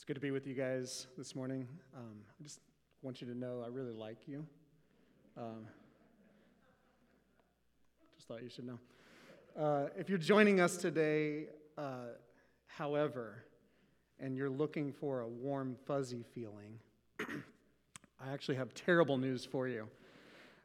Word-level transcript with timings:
It's 0.00 0.06
good 0.06 0.14
to 0.14 0.20
be 0.20 0.30
with 0.30 0.46
you 0.46 0.54
guys 0.54 1.08
this 1.18 1.36
morning. 1.36 1.68
Um, 1.94 2.22
I 2.40 2.42
just 2.42 2.60
want 3.02 3.20
you 3.20 3.26
to 3.26 3.36
know 3.36 3.62
I 3.62 3.68
really 3.68 3.92
like 3.92 4.26
you. 4.26 4.46
Um, 5.36 5.66
just 8.16 8.26
thought 8.26 8.42
you 8.42 8.48
should 8.48 8.64
know. 8.64 8.78
Uh, 9.54 9.88
if 9.98 10.08
you're 10.08 10.16
joining 10.16 10.58
us 10.58 10.78
today, 10.78 11.48
uh, 11.76 12.14
however, 12.66 13.44
and 14.18 14.38
you're 14.38 14.48
looking 14.48 14.90
for 14.90 15.20
a 15.20 15.28
warm, 15.28 15.76
fuzzy 15.84 16.24
feeling, 16.34 16.78
I 17.20 18.32
actually 18.32 18.56
have 18.56 18.72
terrible 18.72 19.18
news 19.18 19.44
for 19.44 19.68
you. 19.68 19.86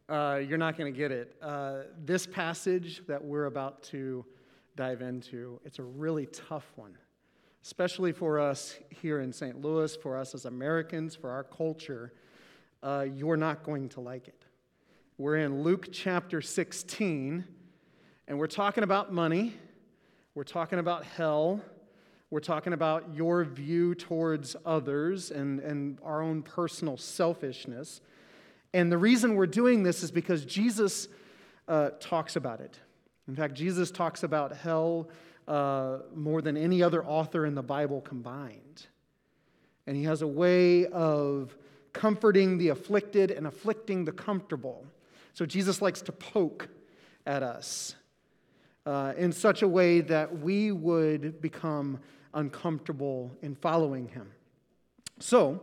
Uh, 0.07 0.39
you're 0.47 0.57
not 0.57 0.77
going 0.77 0.93
to 0.93 0.97
get 0.97 1.11
it. 1.11 1.35
Uh, 1.41 1.79
this 2.05 2.25
passage 2.25 3.01
that 3.07 3.21
we're 3.21 3.47
about 3.47 3.83
to 3.83 4.23
dive 4.77 5.01
into, 5.01 5.59
it's 5.65 5.79
a 5.79 5.83
really 5.83 6.27
tough 6.27 6.71
one 6.77 6.97
especially 7.65 8.11
for 8.11 8.39
us 8.39 8.77
here 8.91 9.21
in 9.21 9.33
St. 9.33 9.59
Louis, 9.59 9.95
for 9.95 10.15
us 10.15 10.35
as 10.35 10.45
Americans, 10.45 11.15
for 11.15 11.31
our 11.31 11.43
culture, 11.43 12.13
uh, 12.83 13.07
you're 13.11 13.37
not 13.37 13.63
going 13.63 13.89
to 13.89 14.01
like 14.01 14.27
it. 14.27 14.45
We're 15.17 15.37
in 15.37 15.63
Luke 15.63 15.87
chapter 15.91 16.43
16, 16.43 17.43
and 18.27 18.37
we're 18.37 18.45
talking 18.45 18.83
about 18.83 19.11
money, 19.11 19.55
we're 20.35 20.43
talking 20.43 20.77
about 20.77 21.05
hell, 21.05 21.59
we're 22.29 22.39
talking 22.39 22.71
about 22.71 23.15
your 23.15 23.43
view 23.43 23.95
towards 23.95 24.55
others 24.63 25.31
and, 25.31 25.59
and 25.59 25.97
our 26.03 26.21
own 26.21 26.43
personal 26.43 26.97
selfishness. 26.97 27.99
And 28.75 28.91
the 28.91 28.97
reason 28.99 29.33
we're 29.33 29.47
doing 29.47 29.81
this 29.81 30.03
is 30.03 30.11
because 30.11 30.45
Jesus 30.45 31.07
uh, 31.67 31.89
talks 31.99 32.35
about 32.35 32.61
it. 32.61 32.77
In 33.27 33.35
fact, 33.35 33.55
Jesus 33.55 33.89
talks 33.89 34.21
about 34.21 34.55
hell 34.55 35.09
uh, 35.47 35.99
more 36.15 36.41
than 36.41 36.57
any 36.57 36.81
other 36.81 37.05
author 37.05 37.45
in 37.45 37.55
the 37.55 37.63
Bible 37.63 38.01
combined. 38.01 38.87
And 39.87 39.95
he 39.95 40.03
has 40.03 40.21
a 40.21 40.27
way 40.27 40.87
of 40.87 41.55
comforting 41.93 42.57
the 42.57 42.69
afflicted 42.69 43.31
and 43.31 43.47
afflicting 43.47 44.05
the 44.05 44.11
comfortable. 44.11 44.85
So 45.33 45.45
Jesus 45.45 45.81
likes 45.81 46.01
to 46.03 46.11
poke 46.11 46.67
at 47.25 47.43
us 47.43 47.95
uh, 48.85 49.13
in 49.17 49.31
such 49.31 49.61
a 49.61 49.67
way 49.67 50.01
that 50.01 50.39
we 50.39 50.71
would 50.71 51.41
become 51.41 51.99
uncomfortable 52.33 53.31
in 53.41 53.55
following 53.55 54.07
him. 54.07 54.29
So, 55.19 55.61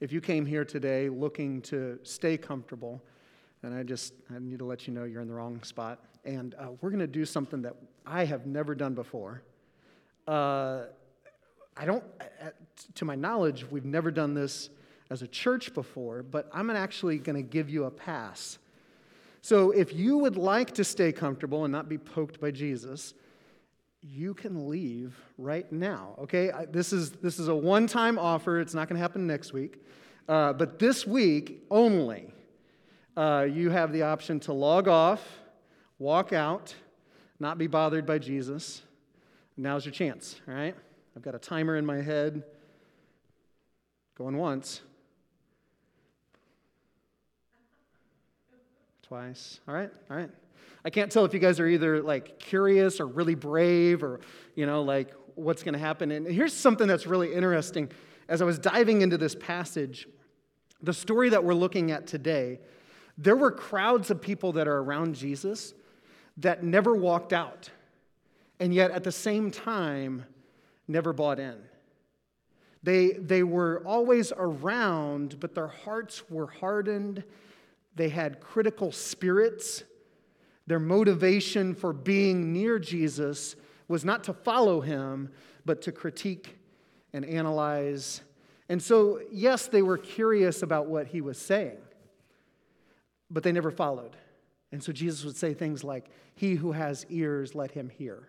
if 0.00 0.12
you 0.12 0.20
came 0.20 0.46
here 0.46 0.64
today 0.64 1.08
looking 1.08 1.60
to 1.62 1.98
stay 2.02 2.36
comfortable, 2.36 3.02
and 3.62 3.74
I 3.74 3.82
just 3.82 4.14
I 4.34 4.38
need 4.38 4.58
to 4.60 4.64
let 4.64 4.86
you 4.86 4.94
know 4.94 5.04
you're 5.04 5.20
in 5.20 5.28
the 5.28 5.34
wrong 5.34 5.62
spot. 5.62 6.02
And 6.28 6.54
uh, 6.54 6.72
we're 6.82 6.90
going 6.90 7.00
to 7.00 7.06
do 7.06 7.24
something 7.24 7.62
that 7.62 7.74
I 8.04 8.26
have 8.26 8.46
never 8.46 8.74
done 8.74 8.92
before. 8.92 9.42
Uh, 10.26 10.82
I 11.74 11.86
don't, 11.86 12.04
to 12.96 13.04
my 13.06 13.14
knowledge, 13.14 13.64
we've 13.70 13.86
never 13.86 14.10
done 14.10 14.34
this 14.34 14.68
as 15.08 15.22
a 15.22 15.26
church 15.26 15.72
before, 15.72 16.22
but 16.22 16.50
I'm 16.52 16.68
actually 16.68 17.16
going 17.16 17.36
to 17.36 17.42
give 17.42 17.70
you 17.70 17.84
a 17.84 17.90
pass. 17.90 18.58
So 19.40 19.70
if 19.70 19.94
you 19.94 20.18
would 20.18 20.36
like 20.36 20.74
to 20.74 20.84
stay 20.84 21.12
comfortable 21.12 21.64
and 21.64 21.72
not 21.72 21.88
be 21.88 21.96
poked 21.96 22.42
by 22.42 22.50
Jesus, 22.50 23.14
you 24.02 24.34
can 24.34 24.68
leave 24.68 25.16
right 25.38 25.70
now. 25.72 26.14
Okay, 26.18 26.50
this 26.70 26.92
is 26.92 27.12
this 27.12 27.38
is 27.38 27.48
a 27.48 27.54
one-time 27.54 28.18
offer. 28.18 28.60
It's 28.60 28.74
not 28.74 28.86
going 28.88 28.96
to 28.96 29.02
happen 29.02 29.26
next 29.26 29.54
week, 29.54 29.82
uh, 30.28 30.52
but 30.52 30.78
this 30.78 31.06
week 31.06 31.64
only, 31.70 32.34
uh, 33.16 33.46
you 33.50 33.70
have 33.70 33.92
the 33.92 34.02
option 34.02 34.40
to 34.40 34.52
log 34.52 34.88
off, 34.88 35.22
walk 35.98 36.32
out 36.32 36.74
not 37.40 37.58
be 37.58 37.66
bothered 37.66 38.06
by 38.06 38.18
Jesus. 38.18 38.82
Now's 39.56 39.84
your 39.84 39.92
chance, 39.92 40.40
all 40.48 40.54
right? 40.54 40.74
I've 41.16 41.22
got 41.22 41.34
a 41.34 41.38
timer 41.38 41.76
in 41.76 41.86
my 41.86 42.00
head 42.00 42.44
going 44.16 44.36
once, 44.36 44.82
twice, 49.02 49.60
all 49.68 49.74
right, 49.74 49.90
all 50.10 50.16
right. 50.16 50.30
I 50.84 50.90
can't 50.90 51.10
tell 51.10 51.24
if 51.24 51.34
you 51.34 51.40
guys 51.40 51.60
are 51.60 51.66
either 51.66 52.02
like 52.02 52.38
curious 52.38 53.00
or 53.00 53.06
really 53.06 53.34
brave 53.34 54.02
or, 54.02 54.20
you 54.54 54.66
know, 54.66 54.82
like 54.82 55.12
what's 55.34 55.62
going 55.62 55.74
to 55.74 55.78
happen. 55.78 56.10
And 56.10 56.26
here's 56.26 56.52
something 56.52 56.86
that's 56.86 57.06
really 57.06 57.32
interesting. 57.32 57.90
As 58.28 58.42
I 58.42 58.44
was 58.44 58.58
diving 58.58 59.02
into 59.02 59.18
this 59.18 59.34
passage, 59.34 60.08
the 60.82 60.92
story 60.92 61.28
that 61.30 61.42
we're 61.42 61.54
looking 61.54 61.90
at 61.90 62.06
today, 62.06 62.60
there 63.16 63.36
were 63.36 63.50
crowds 63.50 64.10
of 64.10 64.20
people 64.20 64.52
that 64.52 64.68
are 64.68 64.78
around 64.78 65.14
Jesus 65.14 65.74
that 66.38 66.62
never 66.62 66.94
walked 66.94 67.32
out, 67.32 67.70
and 68.60 68.72
yet 68.72 68.90
at 68.90 69.04
the 69.04 69.12
same 69.12 69.50
time, 69.50 70.24
never 70.86 71.12
bought 71.12 71.38
in. 71.38 71.56
They, 72.82 73.10
they 73.12 73.42
were 73.42 73.82
always 73.84 74.32
around, 74.36 75.40
but 75.40 75.54
their 75.54 75.66
hearts 75.66 76.30
were 76.30 76.46
hardened. 76.46 77.24
They 77.96 78.08
had 78.08 78.40
critical 78.40 78.92
spirits. 78.92 79.82
Their 80.66 80.78
motivation 80.78 81.74
for 81.74 81.92
being 81.92 82.52
near 82.52 82.78
Jesus 82.78 83.56
was 83.88 84.04
not 84.04 84.24
to 84.24 84.32
follow 84.32 84.80
him, 84.80 85.30
but 85.64 85.82
to 85.82 85.92
critique 85.92 86.58
and 87.12 87.24
analyze. 87.24 88.20
And 88.68 88.82
so, 88.82 89.20
yes, 89.32 89.66
they 89.66 89.82
were 89.82 89.98
curious 89.98 90.62
about 90.62 90.86
what 90.86 91.08
he 91.08 91.20
was 91.20 91.38
saying, 91.38 91.78
but 93.30 93.42
they 93.42 93.52
never 93.52 93.70
followed. 93.70 94.14
And 94.72 94.82
so 94.82 94.92
Jesus 94.92 95.24
would 95.24 95.36
say 95.36 95.54
things 95.54 95.82
like, 95.82 96.10
He 96.34 96.54
who 96.54 96.72
has 96.72 97.06
ears, 97.08 97.54
let 97.54 97.70
him 97.70 97.88
hear. 97.88 98.28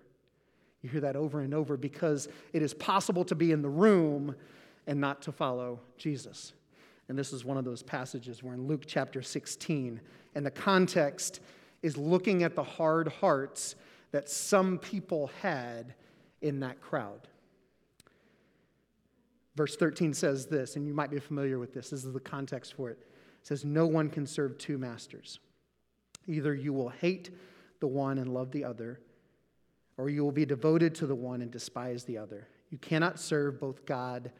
You 0.82 0.90
hear 0.90 1.02
that 1.02 1.16
over 1.16 1.42
and 1.42 1.54
over 1.54 1.76
because 1.76 2.30
it 2.54 2.62
is 2.62 2.74
possible 2.74 3.26
to 3.26 3.36
be 3.36 3.52
in 3.52 3.62
the 3.62 3.70
room 3.70 4.36
and 4.88 5.02
not 5.02 5.22
to 5.24 5.32
follow 5.32 5.82
Jesus. 5.98 6.54
And 7.10 7.18
this 7.18 7.34
is 7.34 7.44
one 7.44 7.58
of 7.58 7.66
those 7.66 7.84
passages. 7.84 8.42
We're 8.42 8.54
in 8.54 8.68
Luke 8.68 8.84
chapter 8.86 9.22
16, 9.22 10.00
and 10.36 10.46
the 10.46 10.52
context 10.52 11.42
is 11.82 11.98
looking 11.98 12.44
at 12.44 12.56
the 12.56 12.64
hard 12.64 13.08
hearts 13.08 13.76
that 14.12 14.30
some 14.30 14.78
people 14.78 15.32
had 15.42 15.96
in 16.42 16.62
that 16.62 16.80
crowd. 16.82 17.28
Verse 19.56 19.76
13 19.76 20.14
says 20.14 20.46
this, 20.46 20.78
and 20.78 20.88
you 20.88 20.94
might 20.94 21.12
be 21.12 21.20
familiar 21.20 21.60
with 21.60 21.74
this. 21.74 21.90
This 21.90 22.06
is 22.06 22.14
the 22.14 22.20
context 22.20 22.76
for 22.76 22.90
it. 22.90 23.00
It 23.42 23.48
says, 23.48 23.66
No 23.66 23.86
one 23.86 24.10
can 24.10 24.26
serve 24.26 24.58
two 24.58 24.78
masters. 24.78 25.40
Either 26.29 26.53
you 26.53 26.72
will 26.72 26.90
hate 26.90 27.31
the 27.79 27.88
one 27.88 28.19
and 28.19 28.34
love 28.34 28.51
the 28.51 28.63
other, 28.63 29.00
or 29.97 30.09
you 30.09 30.23
will 30.23 30.31
be 30.31 30.45
devoted 30.45 30.94
to 30.95 31.07
the 31.07 31.16
one 31.16 31.41
and 31.41 31.51
despise 31.51 32.03
the 32.03 32.17
other. 32.17 32.47
You 32.69 32.78
cannot 32.78 33.19
serve 33.19 33.59
both 33.59 33.85
God 33.85 34.31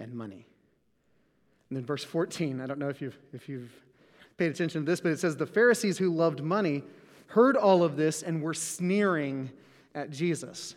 and 0.00 0.12
money. 0.12 0.46
And 1.70 1.76
then 1.76 1.84
verse 1.84 2.04
14, 2.04 2.60
I 2.60 2.66
don't 2.66 2.78
know 2.78 2.88
if 2.88 3.00
you've, 3.00 3.18
if 3.32 3.48
you've 3.48 3.72
paid 4.36 4.50
attention 4.50 4.84
to 4.84 4.90
this, 4.90 5.00
but 5.00 5.12
it 5.12 5.20
says, 5.20 5.36
The 5.36 5.46
Pharisees 5.46 5.98
who 5.98 6.10
loved 6.10 6.42
money 6.42 6.82
heard 7.28 7.56
all 7.56 7.82
of 7.82 7.96
this 7.96 8.22
and 8.22 8.42
were 8.42 8.54
sneering 8.54 9.50
at 9.94 10.10
Jesus. 10.10 10.74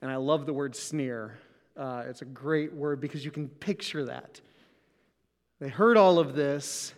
And 0.00 0.10
I 0.10 0.16
love 0.16 0.46
the 0.46 0.52
word 0.52 0.74
sneer. 0.74 1.38
Uh, 1.76 2.04
it's 2.08 2.22
a 2.22 2.26
great 2.26 2.72
word 2.72 3.00
because 3.00 3.24
you 3.24 3.30
can 3.30 3.48
picture 3.48 4.06
that. 4.06 4.40
They 5.60 5.68
heard 5.68 5.96
all 5.96 6.18
of 6.18 6.34
this, 6.34 6.94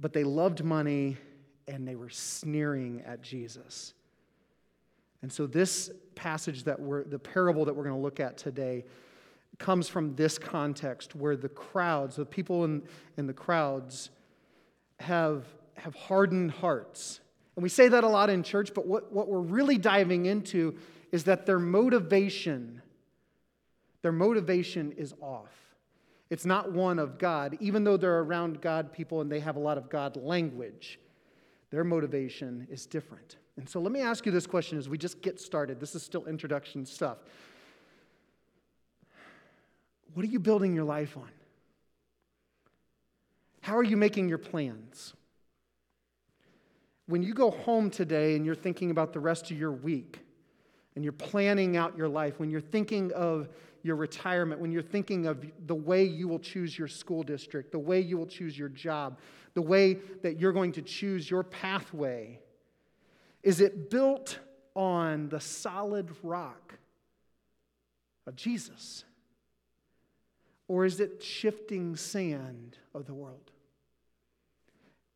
but 0.00 0.12
they 0.12 0.24
loved 0.24 0.64
money 0.64 1.16
and 1.68 1.86
they 1.86 1.94
were 1.94 2.10
sneering 2.10 3.02
at 3.06 3.22
Jesus. 3.22 3.94
And 5.22 5.32
so, 5.32 5.46
this 5.46 5.90
passage 6.14 6.64
that 6.64 6.80
we're, 6.80 7.04
the 7.04 7.18
parable 7.18 7.64
that 7.64 7.74
we're 7.74 7.84
going 7.84 7.96
to 7.96 8.02
look 8.02 8.20
at 8.20 8.36
today, 8.36 8.84
comes 9.58 9.88
from 9.88 10.14
this 10.16 10.38
context 10.38 11.14
where 11.14 11.36
the 11.36 11.48
crowds, 11.48 12.16
the 12.16 12.26
people 12.26 12.64
in, 12.64 12.82
in 13.16 13.26
the 13.26 13.32
crowds, 13.32 14.10
have, 14.98 15.44
have 15.76 15.94
hardened 15.94 16.50
hearts. 16.50 17.20
And 17.56 17.62
we 17.62 17.68
say 17.68 17.88
that 17.88 18.04
a 18.04 18.08
lot 18.08 18.30
in 18.30 18.42
church, 18.42 18.72
but 18.74 18.86
what, 18.86 19.12
what 19.12 19.28
we're 19.28 19.40
really 19.40 19.78
diving 19.78 20.26
into 20.26 20.76
is 21.12 21.24
that 21.24 21.44
their 21.44 21.58
motivation, 21.58 22.80
their 24.00 24.12
motivation 24.12 24.92
is 24.92 25.14
off. 25.20 25.52
It's 26.30 26.46
not 26.46 26.72
one 26.72 26.98
of 26.98 27.18
God, 27.18 27.58
even 27.60 27.84
though 27.84 27.98
they're 27.98 28.20
around 28.20 28.62
God 28.62 28.92
people 28.92 29.20
and 29.20 29.30
they 29.30 29.40
have 29.40 29.56
a 29.56 29.60
lot 29.60 29.76
of 29.76 29.90
God 29.90 30.16
language. 30.16 30.98
Their 31.72 31.84
motivation 31.84 32.68
is 32.70 32.86
different. 32.86 33.38
And 33.56 33.66
so 33.66 33.80
let 33.80 33.92
me 33.92 34.00
ask 34.00 34.26
you 34.26 34.30
this 34.30 34.46
question 34.46 34.78
as 34.78 34.88
we 34.88 34.98
just 34.98 35.22
get 35.22 35.40
started. 35.40 35.80
This 35.80 35.94
is 35.94 36.02
still 36.02 36.26
introduction 36.26 36.84
stuff. 36.84 37.18
What 40.12 40.24
are 40.24 40.28
you 40.28 40.38
building 40.38 40.74
your 40.74 40.84
life 40.84 41.16
on? 41.16 41.30
How 43.62 43.76
are 43.76 43.82
you 43.82 43.96
making 43.96 44.28
your 44.28 44.38
plans? 44.38 45.14
When 47.06 47.22
you 47.22 47.32
go 47.32 47.50
home 47.50 47.88
today 47.88 48.36
and 48.36 48.44
you're 48.44 48.54
thinking 48.54 48.90
about 48.90 49.14
the 49.14 49.20
rest 49.20 49.50
of 49.50 49.58
your 49.58 49.72
week 49.72 50.20
and 50.94 51.02
you're 51.02 51.12
planning 51.12 51.78
out 51.78 51.96
your 51.96 52.08
life, 52.08 52.38
when 52.38 52.50
you're 52.50 52.60
thinking 52.60 53.12
of 53.12 53.48
your 53.82 53.96
retirement, 53.96 54.60
when 54.60 54.72
you're 54.72 54.82
thinking 54.82 55.26
of 55.26 55.44
the 55.66 55.74
way 55.74 56.04
you 56.04 56.28
will 56.28 56.38
choose 56.38 56.78
your 56.78 56.88
school 56.88 57.22
district, 57.22 57.72
the 57.72 57.78
way 57.78 58.00
you 58.00 58.18
will 58.18 58.26
choose 58.26 58.58
your 58.58 58.68
job, 58.68 59.18
the 59.54 59.62
way 59.62 59.98
that 60.22 60.38
you're 60.38 60.52
going 60.52 60.72
to 60.72 60.82
choose 60.82 61.30
your 61.30 61.42
pathway? 61.42 62.40
Is 63.42 63.60
it 63.60 63.90
built 63.90 64.38
on 64.74 65.28
the 65.28 65.40
solid 65.40 66.10
rock 66.22 66.74
of 68.26 68.36
Jesus? 68.36 69.04
Or 70.68 70.84
is 70.84 71.00
it 71.00 71.22
shifting 71.22 71.96
sand 71.96 72.78
of 72.94 73.06
the 73.06 73.14
world? 73.14 73.50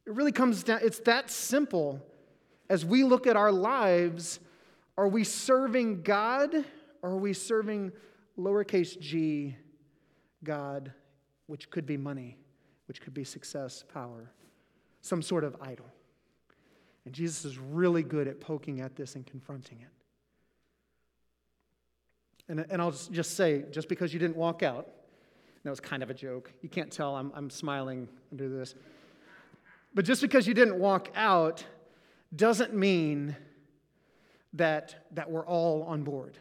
It 0.07 0.13
really 0.13 0.33
comes 0.33 0.63
down, 0.63 0.81
it's 0.83 1.01
that 1.01 1.31
simple. 1.31 2.01
As 2.69 2.85
we 2.85 3.05
look 3.05 3.27
at 3.27 3.37
our 3.37 3.53
lives, 3.53 4.41
are 4.99 5.09
we 5.09 5.25
serving 5.25 6.03
God 6.03 6.55
or 7.03 7.11
are 7.11 7.17
we 7.17 7.33
serving 7.33 7.93
lowercase 8.39 8.99
g 8.99 9.57
God, 10.45 10.93
which 11.47 11.71
could 11.71 11.87
be 11.87 11.97
money, 11.97 12.39
which 12.87 13.01
could 13.01 13.15
be 13.15 13.25
success, 13.25 13.85
power, 13.93 14.31
some 15.01 15.23
sort 15.23 15.45
of 15.45 15.57
idol? 15.61 15.87
And 17.05 17.15
Jesus 17.15 17.45
is 17.45 17.59
really 17.59 18.03
good 18.03 18.27
at 18.27 18.41
poking 18.41 18.81
at 18.81 18.97
this 18.97 19.15
and 19.15 19.27
confronting 19.27 19.79
it. 19.81 19.89
And, 22.49 22.67
and 22.71 22.83
I'll 22.83 22.93
just 22.93 23.37
say, 23.37 23.65
just 23.71 23.89
because 23.89 24.13
you 24.13 24.19
didn't 24.19 24.37
walk 24.37 24.63
out, 24.63 24.89
that 25.65 25.71
was 25.71 25.81
kind 25.81 26.03
of 26.03 26.11
a 26.11 26.15
joke. 26.15 26.53
You 26.63 26.69
can't 26.69 26.93
tell 26.93 27.17
I'm, 27.17 27.33
I'm 27.35 27.51
smiling 27.51 28.09
under 28.31 28.49
this. 28.49 28.75
But 29.95 30.05
just 30.05 30.21
because 30.21 30.47
you 30.47 30.55
didn't 30.55 30.79
walk 30.79 31.09
out 31.17 31.65
doesn't 32.35 32.75
mean 32.75 33.35
that, 34.53 35.07
that 35.13 35.31
we're 35.31 35.47
all 35.47 35.83
on 35.85 36.03
board. 36.03 36.39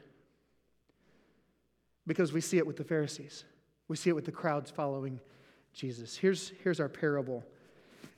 Because 2.07 2.33
we 2.33 2.41
see 2.41 2.57
it 2.57 2.67
with 2.67 2.77
the 2.77 2.83
Pharisees, 2.83 3.45
we 3.87 3.95
see 3.95 4.09
it 4.09 4.13
with 4.13 4.25
the 4.25 4.31
crowds 4.31 4.69
following 4.69 5.19
Jesus. 5.75 6.15
Here's, 6.15 6.53
here's 6.63 6.79
our 6.79 6.89
parable 6.89 7.43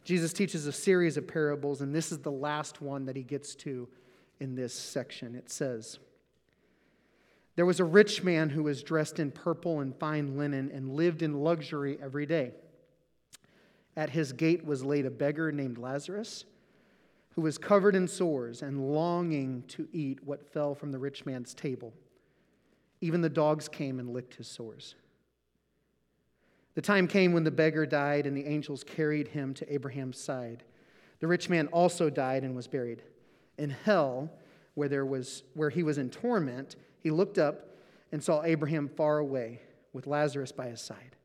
Jesus 0.04 0.32
teaches 0.32 0.66
a 0.68 0.72
series 0.72 1.18
of 1.18 1.28
parables, 1.28 1.82
and 1.82 1.94
this 1.94 2.14
is 2.14 2.20
the 2.20 2.32
last 2.32 2.82
one 2.82 3.06
that 3.08 3.18
he 3.18 3.24
gets 3.24 3.56
to 3.56 3.90
in 4.40 4.56
this 4.56 4.74
section. 4.74 5.36
It 5.36 5.50
says, 5.50 6.00
There 7.58 7.66
was 7.66 7.82
a 7.82 7.86
rich 7.86 8.24
man 8.24 8.50
who 8.50 8.64
was 8.64 8.84
dressed 8.84 9.20
in 9.20 9.32
purple 9.32 9.82
and 9.82 9.94
fine 9.94 10.38
linen 10.38 10.72
and 10.74 10.94
lived 10.94 11.24
in 11.24 11.42
luxury 11.42 11.98
every 12.02 12.26
day. 12.26 12.52
At 13.98 14.12
his 14.12 14.32
gate 14.32 14.64
was 14.64 14.86
laid 14.86 15.06
a 15.06 15.12
beggar 15.12 15.52
named 15.52 15.78
Lazarus, 15.78 16.46
who 17.32 17.42
was 17.42 17.58
covered 17.58 17.96
in 17.96 18.08
sores 18.08 18.62
and 18.62 18.94
longing 18.94 19.64
to 19.70 19.90
eat 19.92 20.24
what 20.24 20.54
fell 20.54 20.74
from 20.74 20.94
the 20.94 21.00
rich 21.00 21.26
man's 21.26 21.54
table. 21.54 21.92
Even 23.02 23.22
the 23.22 23.30
dogs 23.30 23.68
came 23.68 24.00
and 24.00 24.14
licked 24.14 24.36
his 24.36 24.48
sores. 24.48 24.96
The 26.78 26.84
time 26.84 27.08
came 27.08 27.34
when 27.34 27.44
the 27.44 27.50
beggar 27.50 27.88
died, 27.88 28.28
and 28.28 28.38
the 28.38 28.46
angels 28.46 28.84
carried 28.84 29.30
him 29.30 29.56
to 29.56 29.74
Abraham's 29.74 30.20
side. 30.20 30.62
The 31.22 31.26
rich 31.26 31.50
man 31.50 31.66
also 31.70 32.08
died 32.12 32.44
and 32.44 32.56
was 32.56 32.68
buried. 32.68 33.02
In 33.58 33.72
hell, 33.72 34.30
where, 34.76 34.88
there 34.88 35.04
was, 35.04 35.42
where 35.56 35.72
he 35.72 35.82
was 35.82 35.98
in 35.98 36.12
torment, 36.12 36.76
he 37.02 37.10
looked 37.10 37.40
up 37.40 37.72
and 38.12 38.24
saw 38.24 38.44
Abraham 38.44 38.90
far 38.90 39.18
away 39.18 39.60
with 39.92 40.06
Lazarus 40.06 40.52
by 40.52 40.68
his 40.68 40.80
side. 40.80 41.16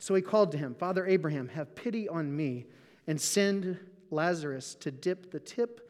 So 0.00 0.12
he 0.16 0.22
called 0.22 0.50
to 0.50 0.58
him, 0.58 0.74
Father 0.74 1.06
Abraham, 1.06 1.46
have 1.50 1.76
pity 1.76 2.08
on 2.08 2.36
me 2.36 2.66
and 3.06 3.20
send 3.20 3.78
Lazarus 4.10 4.74
to 4.80 4.90
dip 4.90 5.30
the 5.30 5.38
tip 5.38 5.88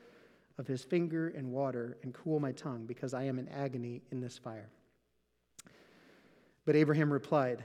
of 0.58 0.66
his 0.66 0.84
finger 0.84 1.30
in 1.30 1.52
water 1.52 1.96
and 2.02 2.12
cool 2.12 2.38
my 2.38 2.52
tongue, 2.52 2.84
because 2.84 3.14
I 3.14 3.22
am 3.22 3.38
in 3.38 3.48
agony 3.48 4.02
in 4.12 4.20
this 4.20 4.36
fire. 4.36 4.68
But 6.66 6.76
Abraham 6.76 7.10
replied, 7.10 7.64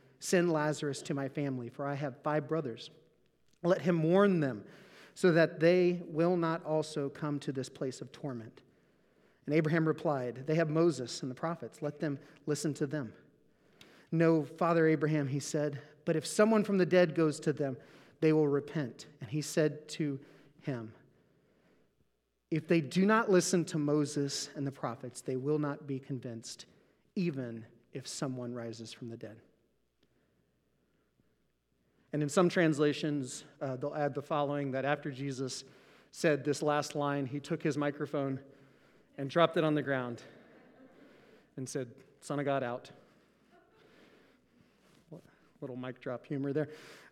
Send 0.23 0.53
Lazarus 0.53 1.01
to 1.01 1.13
my 1.13 1.27
family, 1.27 1.67
for 1.67 1.85
I 1.85 1.95
have 1.95 2.21
five 2.23 2.47
brothers. 2.47 2.91
Let 3.63 3.81
him 3.81 4.03
warn 4.03 4.39
them, 4.39 4.63
so 5.15 5.31
that 5.33 5.59
they 5.59 6.01
will 6.07 6.37
not 6.37 6.63
also 6.63 7.09
come 7.09 7.39
to 7.39 7.51
this 7.51 7.67
place 7.67 7.99
of 8.01 8.11
torment. 8.11 8.61
And 9.45 9.55
Abraham 9.55 9.87
replied, 9.87 10.43
They 10.45 10.55
have 10.55 10.69
Moses 10.69 11.21
and 11.23 11.29
the 11.29 11.35
prophets. 11.35 11.81
Let 11.81 11.99
them 11.99 12.19
listen 12.45 12.73
to 12.75 12.87
them. 12.87 13.11
No, 14.11 14.45
Father 14.45 14.87
Abraham, 14.87 15.27
he 15.27 15.39
said, 15.39 15.81
but 16.05 16.15
if 16.15 16.25
someone 16.25 16.63
from 16.63 16.77
the 16.77 16.85
dead 16.85 17.15
goes 17.15 17.39
to 17.41 17.53
them, 17.53 17.77
they 18.19 18.33
will 18.33 18.47
repent. 18.47 19.07
And 19.19 19.29
he 19.29 19.41
said 19.41 19.87
to 19.89 20.19
him, 20.61 20.93
If 22.49 22.67
they 22.67 22.81
do 22.81 23.05
not 23.05 23.29
listen 23.29 23.65
to 23.65 23.77
Moses 23.77 24.49
and 24.55 24.65
the 24.65 24.71
prophets, 24.71 25.21
they 25.21 25.35
will 25.35 25.59
not 25.59 25.87
be 25.87 25.99
convinced, 25.99 26.65
even 27.15 27.65
if 27.93 28.07
someone 28.07 28.53
rises 28.53 28.93
from 28.93 29.09
the 29.09 29.17
dead. 29.17 29.37
And 32.13 32.21
in 32.21 32.29
some 32.29 32.49
translations, 32.49 33.45
uh, 33.61 33.77
they'll 33.77 33.95
add 33.95 34.13
the 34.13 34.21
following 34.21 34.71
that 34.71 34.83
after 34.85 35.11
Jesus 35.11 35.63
said 36.11 36.43
this 36.43 36.61
last 36.61 36.95
line, 36.95 37.25
he 37.25 37.39
took 37.39 37.63
his 37.63 37.77
microphone 37.77 38.39
and 39.17 39.29
dropped 39.29 39.57
it 39.57 39.63
on 39.63 39.75
the 39.75 39.81
ground 39.81 40.21
and 41.55 41.67
said, 41.67 41.87
Son 42.19 42.39
of 42.39 42.45
God, 42.45 42.63
out. 42.63 42.91
Little 45.61 45.77
mic 45.77 46.01
drop 46.01 46.25
humor 46.25 46.53
there. 46.53 46.69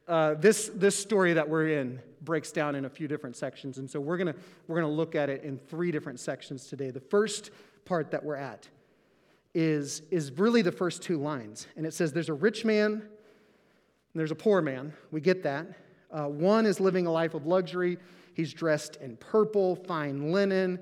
Uh, 0.07 0.33
this, 0.33 0.71
this 0.73 0.95
story 0.97 1.33
that 1.33 1.47
we're 1.47 1.67
in 1.67 1.99
breaks 2.23 2.51
down 2.51 2.73
in 2.73 2.85
a 2.85 2.89
few 2.89 3.07
different 3.07 3.35
sections. 3.35 3.77
And 3.77 3.89
so 3.89 3.99
we're 3.99 4.17
going 4.17 4.33
we're 4.67 4.81
going 4.81 4.91
to 4.91 4.95
look 4.95 5.13
at 5.13 5.29
it 5.29 5.43
in 5.43 5.59
three 5.59 5.91
different 5.91 6.19
sections 6.19 6.65
today. 6.65 6.89
The 6.89 6.99
first 6.99 7.51
part 7.85 8.09
that 8.11 8.23
we're 8.23 8.35
at 8.35 8.67
is, 9.53 10.01
is 10.09 10.31
really 10.31 10.63
the 10.63 10.71
first 10.71 11.03
two 11.03 11.17
lines. 11.17 11.67
And 11.77 11.85
it 11.85 11.93
says, 11.93 12.11
There's 12.11 12.29
a 12.29 12.33
rich 12.33 12.65
man 12.65 13.03
there's 14.15 14.31
a 14.31 14.35
poor 14.35 14.61
man. 14.61 14.93
We 15.11 15.21
get 15.21 15.43
that. 15.43 15.67
Uh, 16.11 16.25
one 16.25 16.65
is 16.65 16.79
living 16.79 17.05
a 17.05 17.11
life 17.11 17.33
of 17.33 17.45
luxury. 17.45 17.97
He's 18.33 18.53
dressed 18.53 18.95
in 18.97 19.17
purple, 19.17 19.75
fine 19.75 20.31
linen, 20.31 20.79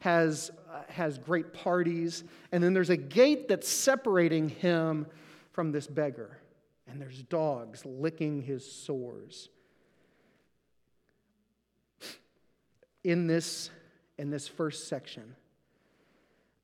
has, 0.00 0.50
uh, 0.72 0.82
has 0.88 1.18
great 1.18 1.52
parties. 1.52 2.24
And 2.52 2.62
then 2.62 2.74
there's 2.74 2.90
a 2.90 2.96
gate 2.96 3.48
that's 3.48 3.68
separating 3.68 4.48
him 4.48 5.06
from 5.52 5.72
this 5.72 5.86
beggar. 5.86 6.38
And 6.86 7.00
there's 7.00 7.22
dogs 7.24 7.84
licking 7.84 8.42
his 8.42 8.70
sores. 8.70 9.48
In 13.04 13.26
this, 13.26 13.70
in 14.18 14.30
this 14.30 14.46
first 14.46 14.88
section, 14.88 15.34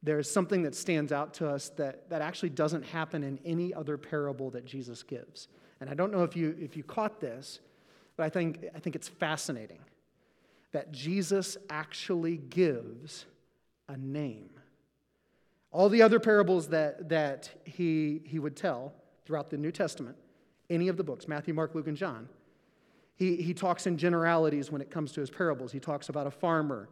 there's 0.02 0.30
something 0.30 0.62
that 0.62 0.74
stands 0.74 1.10
out 1.12 1.34
to 1.34 1.48
us 1.48 1.70
that, 1.70 2.10
that 2.10 2.20
actually 2.20 2.50
doesn't 2.50 2.84
happen 2.84 3.24
in 3.24 3.38
any 3.44 3.72
other 3.72 3.96
parable 3.96 4.50
that 4.50 4.66
Jesus 4.66 5.02
gives. 5.02 5.48
And 5.80 5.90
I 5.90 5.94
don't 5.94 6.12
know 6.12 6.22
if 6.22 6.36
you, 6.36 6.56
if 6.58 6.76
you 6.76 6.82
caught 6.82 7.20
this, 7.20 7.60
but 8.16 8.24
I 8.24 8.28
think, 8.28 8.64
I 8.74 8.78
think 8.78 8.96
it's 8.96 9.08
fascinating 9.08 9.80
that 10.72 10.92
Jesus 10.92 11.56
actually 11.70 12.36
gives 12.36 13.26
a 13.88 13.96
name. 13.96 14.50
All 15.70 15.88
the 15.88 16.02
other 16.02 16.20
parables 16.20 16.68
that, 16.68 17.08
that 17.08 17.50
he, 17.64 18.22
he 18.24 18.38
would 18.38 18.56
tell 18.56 18.92
throughout 19.24 19.50
the 19.50 19.56
New 19.56 19.72
Testament, 19.72 20.16
any 20.70 20.88
of 20.88 20.96
the 20.96 21.04
books, 21.04 21.28
Matthew, 21.28 21.54
Mark, 21.54 21.74
Luke, 21.74 21.86
and 21.86 21.96
John, 21.96 22.28
he, 23.16 23.36
he 23.36 23.54
talks 23.54 23.86
in 23.86 23.96
generalities 23.96 24.70
when 24.70 24.80
it 24.80 24.90
comes 24.90 25.12
to 25.12 25.20
his 25.20 25.30
parables. 25.30 25.72
He 25.72 25.80
talks 25.80 26.08
about 26.08 26.26
a 26.26 26.30
farmer, 26.30 26.88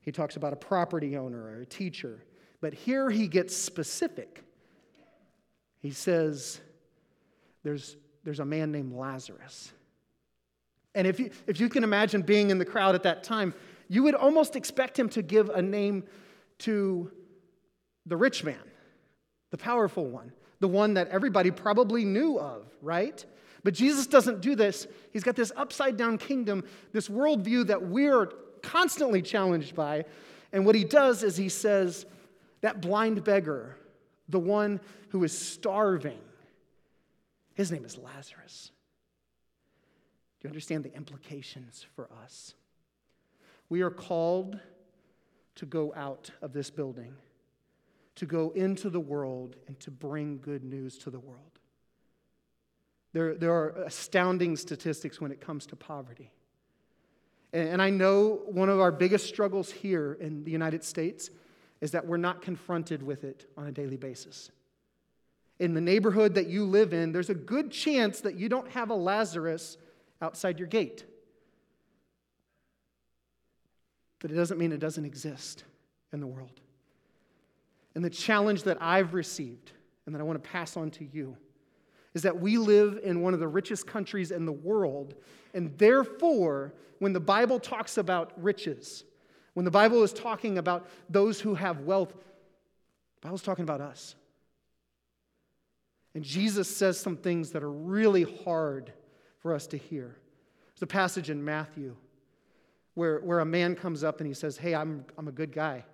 he 0.00 0.12
talks 0.12 0.36
about 0.36 0.52
a 0.52 0.56
property 0.56 1.16
owner 1.16 1.42
or 1.42 1.60
a 1.60 1.66
teacher. 1.66 2.24
But 2.60 2.74
here 2.74 3.10
he 3.10 3.26
gets 3.26 3.56
specific. 3.56 4.42
He 5.80 5.90
says, 5.90 6.60
There's 7.62 7.96
there's 8.24 8.40
a 8.40 8.44
man 8.44 8.72
named 8.72 8.92
Lazarus. 8.92 9.72
And 10.94 11.06
if 11.06 11.18
you, 11.20 11.30
if 11.46 11.60
you 11.60 11.68
can 11.68 11.84
imagine 11.84 12.22
being 12.22 12.50
in 12.50 12.58
the 12.58 12.64
crowd 12.64 12.94
at 12.94 13.02
that 13.02 13.22
time, 13.22 13.54
you 13.88 14.02
would 14.02 14.14
almost 14.14 14.56
expect 14.56 14.98
him 14.98 15.08
to 15.10 15.22
give 15.22 15.50
a 15.50 15.60
name 15.60 16.04
to 16.60 17.10
the 18.06 18.16
rich 18.16 18.44
man, 18.44 18.62
the 19.50 19.58
powerful 19.58 20.06
one, 20.06 20.32
the 20.60 20.68
one 20.68 20.94
that 20.94 21.08
everybody 21.08 21.50
probably 21.50 22.04
knew 22.04 22.38
of, 22.38 22.66
right? 22.80 23.24
But 23.62 23.74
Jesus 23.74 24.06
doesn't 24.06 24.40
do 24.40 24.54
this. 24.54 24.86
He's 25.12 25.24
got 25.24 25.36
this 25.36 25.52
upside 25.56 25.96
down 25.96 26.18
kingdom, 26.18 26.64
this 26.92 27.08
worldview 27.08 27.66
that 27.66 27.82
we're 27.82 28.26
constantly 28.62 29.20
challenged 29.20 29.74
by. 29.74 30.04
And 30.52 30.64
what 30.64 30.74
he 30.74 30.84
does 30.84 31.22
is 31.22 31.36
he 31.36 31.48
says, 31.48 32.06
that 32.60 32.80
blind 32.80 33.24
beggar, 33.24 33.76
the 34.28 34.38
one 34.38 34.80
who 35.10 35.22
is 35.24 35.36
starving, 35.36 36.20
his 37.54 37.72
name 37.72 37.84
is 37.84 37.96
Lazarus. 37.96 38.70
Do 40.40 40.48
you 40.48 40.50
understand 40.50 40.84
the 40.84 40.94
implications 40.94 41.86
for 41.94 42.08
us? 42.22 42.54
We 43.68 43.82
are 43.82 43.90
called 43.90 44.58
to 45.54 45.66
go 45.66 45.92
out 45.96 46.30
of 46.42 46.52
this 46.52 46.68
building, 46.68 47.14
to 48.16 48.26
go 48.26 48.50
into 48.50 48.90
the 48.90 49.00
world, 49.00 49.56
and 49.68 49.78
to 49.80 49.90
bring 49.90 50.38
good 50.38 50.64
news 50.64 50.98
to 50.98 51.10
the 51.10 51.20
world. 51.20 51.40
There, 53.12 53.34
there 53.34 53.52
are 53.52 53.70
astounding 53.84 54.56
statistics 54.56 55.20
when 55.20 55.30
it 55.30 55.40
comes 55.40 55.66
to 55.66 55.76
poverty. 55.76 56.32
And, 57.52 57.68
and 57.68 57.82
I 57.82 57.90
know 57.90 58.42
one 58.46 58.68
of 58.68 58.80
our 58.80 58.92
biggest 58.92 59.26
struggles 59.26 59.70
here 59.70 60.18
in 60.20 60.42
the 60.44 60.50
United 60.50 60.82
States 60.82 61.30
is 61.80 61.92
that 61.92 62.04
we're 62.06 62.16
not 62.16 62.42
confronted 62.42 63.02
with 63.02 63.24
it 63.24 63.48
on 63.56 63.68
a 63.68 63.72
daily 63.72 63.96
basis. 63.96 64.50
In 65.60 65.74
the 65.74 65.80
neighborhood 65.80 66.34
that 66.34 66.48
you 66.48 66.64
live 66.64 66.92
in, 66.92 67.12
there's 67.12 67.30
a 67.30 67.34
good 67.34 67.70
chance 67.70 68.20
that 68.20 68.36
you 68.36 68.48
don't 68.48 68.70
have 68.72 68.90
a 68.90 68.94
Lazarus 68.94 69.76
outside 70.20 70.58
your 70.58 70.68
gate. 70.68 71.04
But 74.20 74.30
it 74.30 74.34
doesn't 74.34 74.58
mean 74.58 74.72
it 74.72 74.80
doesn't 74.80 75.04
exist 75.04 75.64
in 76.12 76.20
the 76.20 76.26
world. 76.26 76.60
And 77.94 78.04
the 78.04 78.10
challenge 78.10 78.64
that 78.64 78.78
I've 78.80 79.14
received 79.14 79.72
and 80.06 80.14
that 80.14 80.20
I 80.20 80.24
want 80.24 80.42
to 80.42 80.48
pass 80.48 80.76
on 80.76 80.90
to 80.92 81.04
you 81.04 81.36
is 82.14 82.22
that 82.22 82.40
we 82.40 82.58
live 82.58 83.00
in 83.02 83.20
one 83.20 83.34
of 83.34 83.40
the 83.40 83.48
richest 83.48 83.86
countries 83.86 84.30
in 84.30 84.46
the 84.46 84.52
world. 84.52 85.14
And 85.52 85.76
therefore, 85.78 86.72
when 86.98 87.12
the 87.12 87.20
Bible 87.20 87.58
talks 87.58 87.98
about 87.98 88.32
riches, 88.36 89.04
when 89.54 89.64
the 89.64 89.70
Bible 89.70 90.02
is 90.02 90.12
talking 90.12 90.58
about 90.58 90.88
those 91.08 91.40
who 91.40 91.54
have 91.54 91.80
wealth, 91.80 92.10
the 92.12 93.20
Bible's 93.20 93.42
talking 93.42 93.64
about 93.64 93.80
us. 93.80 94.14
And 96.14 96.22
Jesus 96.22 96.74
says 96.74 96.98
some 96.98 97.16
things 97.16 97.50
that 97.50 97.62
are 97.62 97.70
really 97.70 98.22
hard 98.44 98.92
for 99.40 99.52
us 99.52 99.66
to 99.68 99.76
hear. 99.76 100.16
There's 100.74 100.82
a 100.82 100.86
passage 100.86 101.28
in 101.28 101.44
Matthew 101.44 101.96
where, 102.94 103.18
where 103.20 103.40
a 103.40 103.44
man 103.44 103.74
comes 103.74 104.04
up 104.04 104.20
and 104.20 104.26
he 104.26 104.34
says, 104.34 104.56
Hey, 104.56 104.74
I'm, 104.74 105.04
I'm 105.18 105.28
a 105.28 105.32
good 105.32 105.52
guy. 105.52 105.84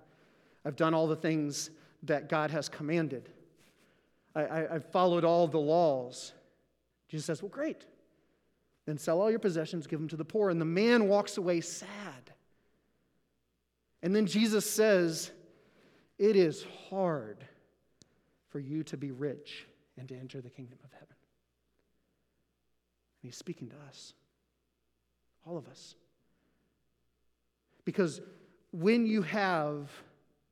I've 0.64 0.76
done 0.76 0.92
all 0.92 1.06
the 1.06 1.16
things 1.16 1.70
that 2.02 2.28
God 2.28 2.50
has 2.50 2.68
commanded. 2.68 3.30
I, 4.34 4.42
I, 4.42 4.74
I've 4.74 4.84
followed 4.86 5.24
all 5.24 5.48
the 5.48 5.58
laws. 5.58 6.32
Jesus 7.08 7.26
says, 7.26 7.42
Well, 7.42 7.48
great. 7.48 7.86
Then 8.86 8.98
sell 8.98 9.20
all 9.20 9.30
your 9.30 9.38
possessions, 9.38 9.86
give 9.86 9.98
them 9.98 10.08
to 10.08 10.16
the 10.16 10.24
poor. 10.24 10.50
And 10.50 10.60
the 10.60 10.66
man 10.66 11.08
walks 11.08 11.38
away 11.38 11.60
sad. 11.62 12.32
And 14.02 14.14
then 14.14 14.26
Jesus 14.26 14.68
says, 14.68 15.30
It 16.18 16.36
is 16.36 16.66
hard 16.90 17.38
for 18.50 18.58
you 18.58 18.82
to 18.84 18.96
be 18.98 19.12
rich 19.12 19.66
and 20.00 20.08
to 20.08 20.16
enter 20.16 20.40
the 20.40 20.48
kingdom 20.48 20.78
of 20.82 20.90
heaven. 20.92 21.06
And 23.22 23.28
he's 23.28 23.36
speaking 23.36 23.68
to 23.68 23.76
us, 23.86 24.14
all 25.46 25.58
of 25.58 25.68
us. 25.68 25.94
Because 27.84 28.22
when 28.72 29.06
you 29.06 29.20
have 29.22 29.90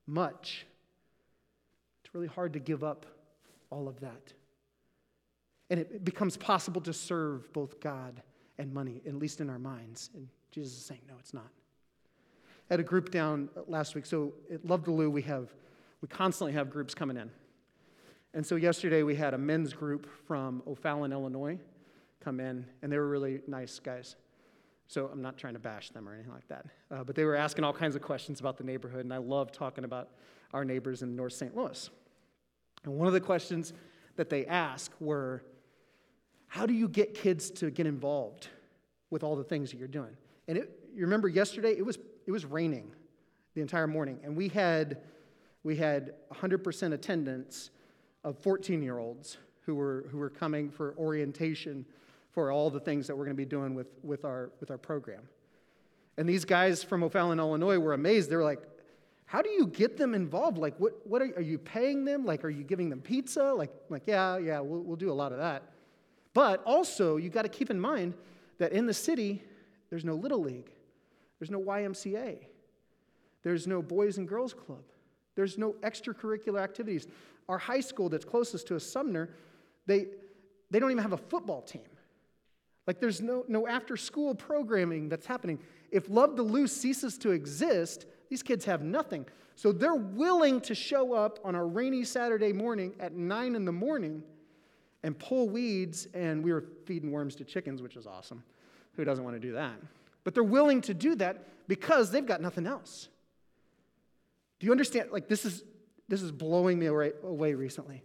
much, 0.06 0.66
it's 2.04 2.14
really 2.14 2.26
hard 2.26 2.52
to 2.52 2.58
give 2.58 2.84
up 2.84 3.06
all 3.70 3.88
of 3.88 4.00
that. 4.00 4.34
And 5.70 5.80
it 5.80 6.04
becomes 6.04 6.36
possible 6.36 6.80
to 6.82 6.92
serve 6.92 7.50
both 7.52 7.80
God 7.80 8.22
and 8.58 8.72
money, 8.72 9.00
at 9.06 9.14
least 9.14 9.40
in 9.40 9.48
our 9.48 9.58
minds. 9.58 10.10
And 10.14 10.28
Jesus 10.50 10.74
is 10.74 10.84
saying, 10.84 11.00
no, 11.08 11.14
it's 11.18 11.32
not. 11.32 11.48
I 12.70 12.74
had 12.74 12.80
a 12.80 12.84
group 12.84 13.10
down 13.10 13.48
last 13.66 13.94
week. 13.94 14.04
So 14.04 14.34
at 14.52 14.64
Love 14.66 14.84
the 14.84 14.90
Lou, 14.90 15.10
we 15.10 15.22
have 15.22 15.48
we 16.00 16.08
constantly 16.08 16.52
have 16.52 16.70
groups 16.70 16.94
coming 16.94 17.16
in. 17.16 17.30
And 18.38 18.46
so 18.46 18.54
yesterday 18.54 19.02
we 19.02 19.16
had 19.16 19.34
a 19.34 19.36
men's 19.36 19.72
group 19.72 20.08
from 20.28 20.62
O'Fallon, 20.64 21.10
Illinois, 21.10 21.58
come 22.20 22.38
in, 22.38 22.64
and 22.82 22.92
they 22.92 22.96
were 22.96 23.08
really 23.08 23.40
nice 23.48 23.80
guys. 23.80 24.14
So 24.86 25.10
I'm 25.12 25.20
not 25.20 25.36
trying 25.36 25.54
to 25.54 25.58
bash 25.58 25.90
them 25.90 26.08
or 26.08 26.14
anything 26.14 26.30
like 26.30 26.46
that. 26.46 26.66
Uh, 26.88 27.02
but 27.02 27.16
they 27.16 27.24
were 27.24 27.34
asking 27.34 27.64
all 27.64 27.72
kinds 27.72 27.96
of 27.96 28.02
questions 28.02 28.38
about 28.38 28.56
the 28.56 28.62
neighborhood, 28.62 29.00
and 29.00 29.12
I 29.12 29.16
love 29.16 29.50
talking 29.50 29.82
about 29.82 30.10
our 30.54 30.64
neighbors 30.64 31.02
in 31.02 31.16
North 31.16 31.32
St. 31.32 31.56
Louis. 31.56 31.90
And 32.84 32.96
one 32.96 33.08
of 33.08 33.12
the 33.12 33.20
questions 33.20 33.72
that 34.14 34.30
they 34.30 34.46
asked 34.46 34.92
were, 35.00 35.42
how 36.46 36.64
do 36.64 36.74
you 36.74 36.86
get 36.86 37.14
kids 37.14 37.50
to 37.50 37.72
get 37.72 37.88
involved 37.88 38.46
with 39.10 39.24
all 39.24 39.34
the 39.34 39.42
things 39.42 39.72
that 39.72 39.78
you're 39.78 39.88
doing? 39.88 40.16
And 40.46 40.58
it, 40.58 40.78
you 40.94 41.00
remember 41.00 41.26
yesterday, 41.26 41.72
it 41.76 41.84
was, 41.84 41.98
it 42.24 42.30
was 42.30 42.44
raining 42.44 42.92
the 43.56 43.62
entire 43.62 43.88
morning, 43.88 44.20
and 44.22 44.36
we 44.36 44.46
had, 44.46 44.98
we 45.64 45.74
had 45.74 46.12
100% 46.32 46.92
attendance 46.92 47.70
of 48.24 48.38
14 48.38 48.82
year 48.82 48.98
olds 48.98 49.38
who 49.66 49.74
were, 49.74 50.06
who 50.10 50.18
were 50.18 50.30
coming 50.30 50.70
for 50.70 50.94
orientation 50.98 51.84
for 52.30 52.50
all 52.52 52.70
the 52.70 52.80
things 52.80 53.06
that 53.06 53.16
we're 53.16 53.24
going 53.24 53.36
to 53.36 53.40
be 53.40 53.44
doing 53.44 53.74
with, 53.74 53.88
with, 54.02 54.24
our, 54.24 54.50
with 54.60 54.70
our 54.70 54.78
program. 54.78 55.22
And 56.16 56.28
these 56.28 56.44
guys 56.44 56.82
from 56.82 57.04
O'Fallon, 57.04 57.38
Illinois 57.38 57.78
were 57.78 57.94
amazed. 57.94 58.30
They 58.30 58.36
were 58.36 58.44
like, 58.44 58.60
how 59.28 59.42
do 59.42 59.50
you 59.50 59.66
get 59.66 59.98
them 59.98 60.14
involved? 60.14 60.56
Like, 60.56 60.74
what, 60.78 61.06
what 61.06 61.20
are, 61.20 61.26
are 61.36 61.42
you 61.42 61.58
paying 61.58 62.06
them? 62.06 62.24
Like, 62.24 62.44
are 62.44 62.50
you 62.50 62.64
giving 62.64 62.88
them 62.88 63.00
pizza? 63.00 63.52
Like, 63.52 63.70
like 63.90 64.04
yeah, 64.06 64.38
yeah, 64.38 64.60
we'll, 64.60 64.80
we'll 64.80 64.96
do 64.96 65.10
a 65.10 65.12
lot 65.12 65.32
of 65.32 65.38
that. 65.38 65.62
But 66.32 66.62
also, 66.64 67.18
you 67.18 67.28
got 67.28 67.42
to 67.42 67.48
keep 67.48 67.70
in 67.70 67.78
mind 67.78 68.14
that 68.58 68.72
in 68.72 68.86
the 68.86 68.94
city, 68.94 69.42
there's 69.90 70.04
no 70.04 70.14
Little 70.14 70.40
League, 70.40 70.70
there's 71.38 71.50
no 71.50 71.60
YMCA, 71.60 72.38
there's 73.42 73.66
no 73.66 73.82
Boys 73.82 74.18
and 74.18 74.26
Girls 74.26 74.54
Club, 74.54 74.82
there's 75.34 75.58
no 75.58 75.72
extracurricular 75.82 76.60
activities. 76.60 77.06
Our 77.48 77.58
high 77.58 77.80
school 77.80 78.08
that's 78.08 78.24
closest 78.24 78.66
to 78.68 78.76
us, 78.76 78.84
Sumner, 78.84 79.30
they, 79.86 80.06
they 80.70 80.78
don't 80.78 80.90
even 80.90 81.02
have 81.02 81.12
a 81.12 81.18
football 81.18 81.62
team. 81.62 81.82
Like, 82.86 83.00
there's 83.00 83.20
no, 83.20 83.44
no 83.48 83.66
after 83.66 83.96
school 83.96 84.34
programming 84.34 85.08
that's 85.08 85.26
happening. 85.26 85.58
If 85.90 86.08
Love 86.08 86.36
the 86.36 86.42
Lou 86.42 86.66
ceases 86.66 87.18
to 87.18 87.30
exist, 87.30 88.06
these 88.30 88.42
kids 88.42 88.64
have 88.64 88.82
nothing. 88.82 89.26
So 89.56 89.72
they're 89.72 89.94
willing 89.94 90.60
to 90.62 90.74
show 90.74 91.12
up 91.12 91.38
on 91.44 91.54
a 91.54 91.64
rainy 91.64 92.04
Saturday 92.04 92.52
morning 92.52 92.94
at 93.00 93.12
9 93.12 93.56
in 93.56 93.64
the 93.64 93.72
morning 93.72 94.22
and 95.02 95.18
pull 95.18 95.48
weeds, 95.48 96.06
and 96.14 96.42
we 96.42 96.52
were 96.52 96.64
feeding 96.86 97.10
worms 97.10 97.34
to 97.36 97.44
chickens, 97.44 97.82
which 97.82 97.96
is 97.96 98.06
awesome. 98.06 98.42
Who 98.94 99.04
doesn't 99.04 99.24
want 99.24 99.36
to 99.36 99.40
do 99.40 99.52
that? 99.52 99.74
But 100.24 100.34
they're 100.34 100.42
willing 100.42 100.80
to 100.82 100.94
do 100.94 101.14
that 101.16 101.68
because 101.68 102.10
they've 102.10 102.26
got 102.26 102.40
nothing 102.40 102.66
else. 102.66 103.08
Do 104.60 104.66
you 104.66 104.72
understand? 104.72 105.10
Like, 105.12 105.28
this 105.28 105.44
is, 105.44 105.62
this 106.08 106.22
is 106.22 106.32
blowing 106.32 106.78
me 106.78 106.86
away 106.86 107.54
recently. 107.54 108.02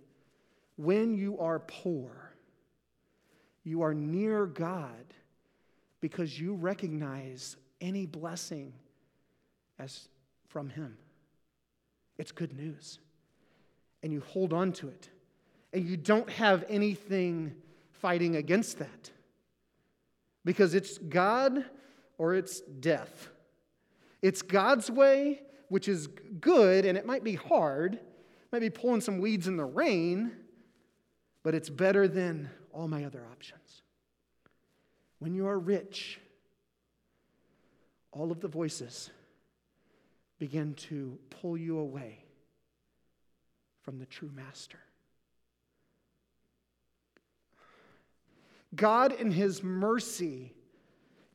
When 0.75 1.15
you 1.15 1.39
are 1.39 1.59
poor, 1.59 2.33
you 3.63 3.81
are 3.81 3.93
near 3.93 4.45
God 4.45 5.13
because 6.01 6.37
you 6.37 6.55
recognize 6.55 7.55
any 7.79 8.05
blessing 8.05 8.73
as 9.79 10.09
from 10.47 10.69
Him. 10.69 10.97
It's 12.17 12.31
good 12.31 12.53
news. 12.53 12.99
And 14.01 14.11
you 14.11 14.21
hold 14.21 14.51
on 14.51 14.73
to 14.73 14.89
it. 14.89 15.09
And 15.71 15.87
you 15.87 15.95
don't 15.95 16.29
have 16.29 16.65
anything 16.67 17.55
fighting 17.91 18.35
against 18.35 18.79
that. 18.79 19.11
Because 20.43 20.73
it's 20.73 20.97
God 20.97 21.63
or 22.17 22.35
it's 22.35 22.59
death. 22.59 23.29
It's 24.21 24.41
God's 24.41 24.91
way, 24.91 25.41
which 25.69 25.87
is 25.87 26.07
good, 26.39 26.85
and 26.85 26.97
it 26.97 27.05
might 27.05 27.23
be 27.23 27.35
hard, 27.35 27.99
might 28.51 28.59
be 28.59 28.69
pulling 28.69 29.01
some 29.01 29.19
weeds 29.19 29.47
in 29.47 29.57
the 29.57 29.65
rain, 29.65 30.31
but 31.43 31.55
it's 31.55 31.69
better 31.69 32.07
than 32.07 32.49
all 32.71 32.87
my 32.87 33.05
other 33.05 33.25
options. 33.31 33.81
When 35.19 35.33
you 35.33 35.47
are 35.47 35.57
rich, 35.57 36.19
all 38.11 38.31
of 38.31 38.39
the 38.39 38.47
voices 38.47 39.09
begin 40.39 40.73
to 40.75 41.17
pull 41.29 41.57
you 41.57 41.79
away 41.79 42.25
from 43.81 43.99
the 43.99 44.05
true 44.05 44.29
master. 44.35 44.79
God, 48.75 49.13
in 49.13 49.31
His 49.31 49.63
mercy, 49.63 50.53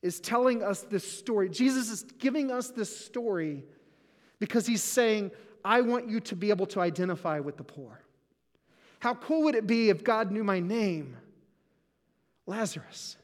is 0.01 0.19
telling 0.19 0.63
us 0.63 0.81
this 0.81 1.09
story. 1.09 1.49
Jesus 1.49 1.89
is 1.89 2.03
giving 2.03 2.51
us 2.51 2.69
this 2.69 2.95
story 2.95 3.65
because 4.39 4.65
He's 4.65 4.83
saying, 4.83 5.31
I 5.63 5.81
want 5.81 6.09
you 6.09 6.19
to 6.21 6.35
be 6.35 6.49
able 6.49 6.65
to 6.67 6.81
identify 6.81 7.39
with 7.39 7.57
the 7.57 7.63
poor. 7.63 7.99
How 8.99 9.13
cool 9.13 9.43
would 9.43 9.55
it 9.55 9.67
be 9.67 9.89
if 9.89 10.03
God 10.03 10.31
knew 10.31 10.43
my 10.43 10.59
name? 10.59 11.17
Lazarus. 12.45 13.15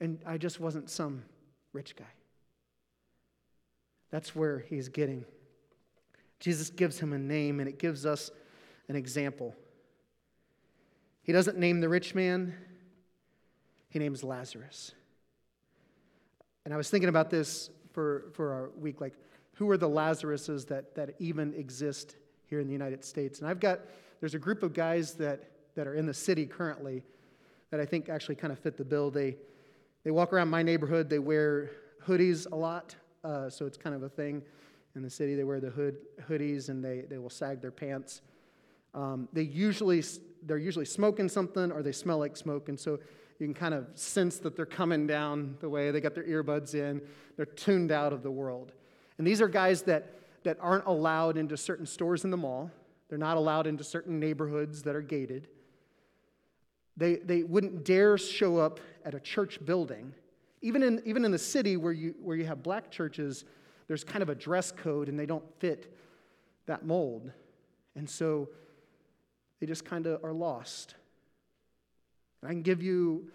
And 0.00 0.20
I 0.24 0.38
just 0.38 0.60
wasn't 0.60 0.88
some 0.88 1.24
rich 1.72 1.96
guy. 1.96 2.04
That's 4.10 4.34
where 4.34 4.60
he's 4.60 4.88
getting. 4.88 5.24
Jesus 6.40 6.70
gives 6.70 6.98
him 6.98 7.12
a 7.12 7.18
name 7.18 7.60
and 7.60 7.68
it 7.68 7.78
gives 7.78 8.06
us 8.06 8.30
an 8.88 8.96
example. 8.96 9.54
He 11.22 11.32
doesn't 11.32 11.58
name 11.58 11.80
the 11.80 11.88
rich 11.88 12.14
man, 12.14 12.54
he 13.90 13.98
names 13.98 14.24
Lazarus. 14.24 14.92
And 16.64 16.72
I 16.72 16.76
was 16.76 16.88
thinking 16.88 17.08
about 17.08 17.28
this 17.28 17.70
for, 17.98 18.26
for 18.32 18.52
our 18.52 18.70
week 18.78 19.00
like, 19.00 19.14
who 19.54 19.68
are 19.70 19.76
the 19.76 19.88
Lazaruses 19.88 20.68
that, 20.68 20.94
that 20.94 21.16
even 21.18 21.52
exist 21.54 22.14
here 22.46 22.60
in 22.60 22.68
the 22.68 22.72
United 22.72 23.04
States? 23.04 23.40
And 23.40 23.48
I've 23.48 23.58
got, 23.58 23.80
there's 24.20 24.34
a 24.34 24.38
group 24.38 24.62
of 24.62 24.72
guys 24.72 25.14
that, 25.14 25.50
that 25.74 25.88
are 25.88 25.94
in 25.94 26.06
the 26.06 26.14
city 26.14 26.46
currently 26.46 27.02
that 27.72 27.80
I 27.80 27.84
think 27.84 28.08
actually 28.08 28.36
kind 28.36 28.52
of 28.52 28.58
fit 28.60 28.76
the 28.76 28.84
bill. 28.84 29.10
They, 29.10 29.34
they 30.04 30.12
walk 30.12 30.32
around 30.32 30.46
my 30.46 30.62
neighborhood, 30.62 31.10
they 31.10 31.18
wear 31.18 31.72
hoodies 32.06 32.46
a 32.52 32.54
lot. 32.54 32.94
Uh, 33.24 33.50
so 33.50 33.66
it's 33.66 33.76
kind 33.76 33.96
of 33.96 34.04
a 34.04 34.08
thing 34.08 34.42
in 34.94 35.02
the 35.02 35.10
city. 35.10 35.34
They 35.34 35.42
wear 35.42 35.58
the 35.58 35.70
hood, 35.70 35.96
hoodies 36.30 36.68
and 36.68 36.84
they, 36.84 37.00
they 37.00 37.18
will 37.18 37.30
sag 37.30 37.60
their 37.60 37.72
pants. 37.72 38.20
Um, 38.94 39.28
they 39.32 39.42
usually, 39.42 40.04
they're 40.44 40.56
usually 40.56 40.84
smoking 40.84 41.28
something 41.28 41.72
or 41.72 41.82
they 41.82 41.90
smell 41.90 42.18
like 42.18 42.36
smoke. 42.36 42.68
And 42.68 42.78
so 42.78 43.00
you 43.38 43.46
can 43.46 43.54
kind 43.54 43.74
of 43.74 43.86
sense 43.94 44.38
that 44.38 44.56
they're 44.56 44.66
coming 44.66 45.06
down 45.06 45.56
the 45.60 45.68
way. 45.68 45.90
They 45.90 46.00
got 46.00 46.14
their 46.14 46.24
earbuds 46.24 46.74
in, 46.74 47.00
they're 47.36 47.46
tuned 47.46 47.92
out 47.92 48.12
of 48.12 48.22
the 48.22 48.30
world. 48.30 48.72
And 49.16 49.26
these 49.26 49.40
are 49.40 49.48
guys 49.48 49.82
that, 49.82 50.14
that 50.44 50.58
aren't 50.60 50.86
allowed 50.86 51.36
into 51.36 51.56
certain 51.56 51.86
stores 51.86 52.24
in 52.24 52.30
the 52.30 52.36
mall, 52.36 52.70
they're 53.08 53.18
not 53.18 53.36
allowed 53.36 53.66
into 53.66 53.84
certain 53.84 54.20
neighborhoods 54.20 54.82
that 54.82 54.94
are 54.94 55.02
gated. 55.02 55.48
They, 56.96 57.16
they 57.16 57.44
wouldn't 57.44 57.84
dare 57.84 58.18
show 58.18 58.58
up 58.58 58.80
at 59.04 59.14
a 59.14 59.20
church 59.20 59.64
building. 59.64 60.12
Even 60.60 60.82
in, 60.82 61.00
even 61.06 61.24
in 61.24 61.30
the 61.30 61.38
city 61.38 61.76
where 61.76 61.92
you, 61.92 62.14
where 62.20 62.36
you 62.36 62.44
have 62.44 62.62
black 62.62 62.90
churches, 62.90 63.44
there's 63.86 64.02
kind 64.02 64.22
of 64.22 64.28
a 64.28 64.34
dress 64.34 64.72
code 64.72 65.08
and 65.08 65.18
they 65.18 65.24
don't 65.24 65.44
fit 65.60 65.96
that 66.66 66.84
mold. 66.84 67.30
And 67.94 68.10
so 68.10 68.48
they 69.60 69.66
just 69.66 69.84
kind 69.84 70.06
of 70.06 70.22
are 70.24 70.32
lost. 70.32 70.96
I 72.44 72.48
can 72.48 72.62
give 72.62 72.82
you 72.82 73.30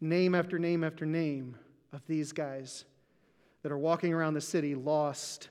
name 0.00 0.34
after 0.34 0.58
name 0.58 0.82
after 0.82 1.06
name 1.06 1.56
of 1.92 2.04
these 2.06 2.32
guys 2.32 2.84
that 3.62 3.70
are 3.70 3.78
walking 3.78 4.12
around 4.12 4.34
the 4.34 4.40
city 4.40 4.74
lost. 4.74 5.48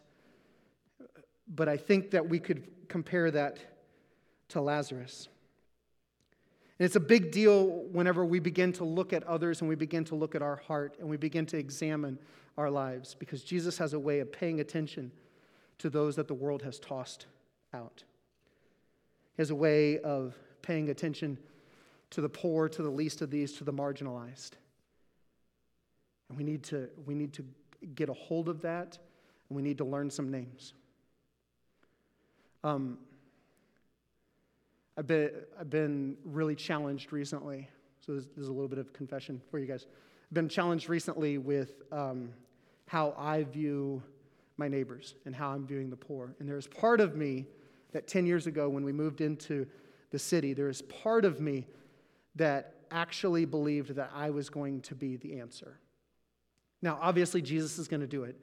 But 1.47 1.69
I 1.69 1.77
think 1.77 2.11
that 2.11 2.27
we 2.27 2.39
could 2.39 2.67
compare 2.87 3.31
that 3.31 3.59
to 4.49 4.61
Lazarus. 4.61 5.29
And 6.77 6.85
it's 6.85 6.95
a 6.95 7.01
big 7.01 7.31
deal 7.31 7.67
whenever 7.91 8.25
we 8.25 8.39
begin 8.39 8.73
to 8.73 8.83
look 8.83 9.13
at 9.13 9.23
others 9.23 9.61
and 9.61 9.69
we 9.69 9.75
begin 9.75 10.03
to 10.05 10.15
look 10.15 10.35
at 10.35 10.41
our 10.41 10.57
heart 10.57 10.97
and 10.99 11.07
we 11.07 11.15
begin 11.15 11.45
to 11.47 11.57
examine 11.57 12.19
our 12.57 12.69
lives 12.69 13.15
because 13.17 13.43
Jesus 13.43 13.77
has 13.77 13.93
a 13.93 13.99
way 13.99 14.19
of 14.19 14.31
paying 14.31 14.59
attention 14.59 15.11
to 15.77 15.89
those 15.89 16.15
that 16.15 16.27
the 16.27 16.33
world 16.33 16.61
has 16.63 16.79
tossed 16.79 17.27
out. 17.73 18.03
He 19.35 19.41
has 19.41 19.51
a 19.51 19.55
way 19.55 19.99
of 19.99 20.35
paying 20.61 20.89
attention 20.89 21.37
to 22.11 22.21
the 22.21 22.29
poor, 22.29 22.69
to 22.69 22.83
the 22.83 22.89
least 22.89 23.21
of 23.21 23.31
these, 23.31 23.53
to 23.53 23.63
the 23.63 23.73
marginalized. 23.73 24.51
And 26.29 26.37
we 26.37 26.43
need 26.43 26.63
to, 26.63 26.89
we 27.05 27.15
need 27.15 27.33
to 27.33 27.45
get 27.95 28.09
a 28.09 28.13
hold 28.13 28.47
of 28.47 28.61
that, 28.61 28.97
and 29.49 29.55
we 29.55 29.61
need 29.61 29.77
to 29.79 29.85
learn 29.85 30.09
some 30.09 30.29
names. 30.29 30.73
Um, 32.63 32.99
I've, 34.97 35.07
been, 35.07 35.31
I've 35.59 35.69
been 35.69 36.17
really 36.23 36.55
challenged 36.55 37.11
recently. 37.11 37.67
So, 38.05 38.15
this 38.15 38.25
is 38.37 38.47
a 38.47 38.51
little 38.51 38.67
bit 38.67 38.79
of 38.79 38.93
confession 38.93 39.41
for 39.49 39.59
you 39.59 39.65
guys. 39.65 39.85
I've 40.29 40.33
been 40.33 40.49
challenged 40.49 40.89
recently 40.89 41.37
with 41.37 41.81
um, 41.91 42.29
how 42.87 43.13
I 43.17 43.43
view 43.43 44.01
my 44.57 44.67
neighbors 44.67 45.15
and 45.25 45.35
how 45.35 45.51
I'm 45.51 45.65
viewing 45.65 45.89
the 45.89 45.95
poor. 45.95 46.35
And 46.39 46.47
there's 46.47 46.67
part 46.67 46.99
of 46.99 47.15
me 47.15 47.45
that 47.93 48.07
10 48.07 48.25
years 48.25 48.47
ago, 48.47 48.69
when 48.69 48.83
we 48.83 48.91
moved 48.91 49.21
into 49.21 49.67
the 50.11 50.19
city, 50.19 50.53
there 50.53 50.69
is 50.69 50.81
part 50.83 51.25
of 51.25 51.39
me 51.39 51.65
that 52.35 52.75
actually 52.91 53.45
believed 53.45 53.95
that 53.95 54.11
I 54.13 54.29
was 54.29 54.49
going 54.49 54.81
to 54.81 54.95
be 54.95 55.17
the 55.17 55.39
answer. 55.39 55.79
Now, 56.81 56.97
obviously, 57.01 57.41
Jesus 57.41 57.77
is 57.77 57.87
going 57.87 58.01
to 58.01 58.07
do 58.07 58.23
it, 58.23 58.35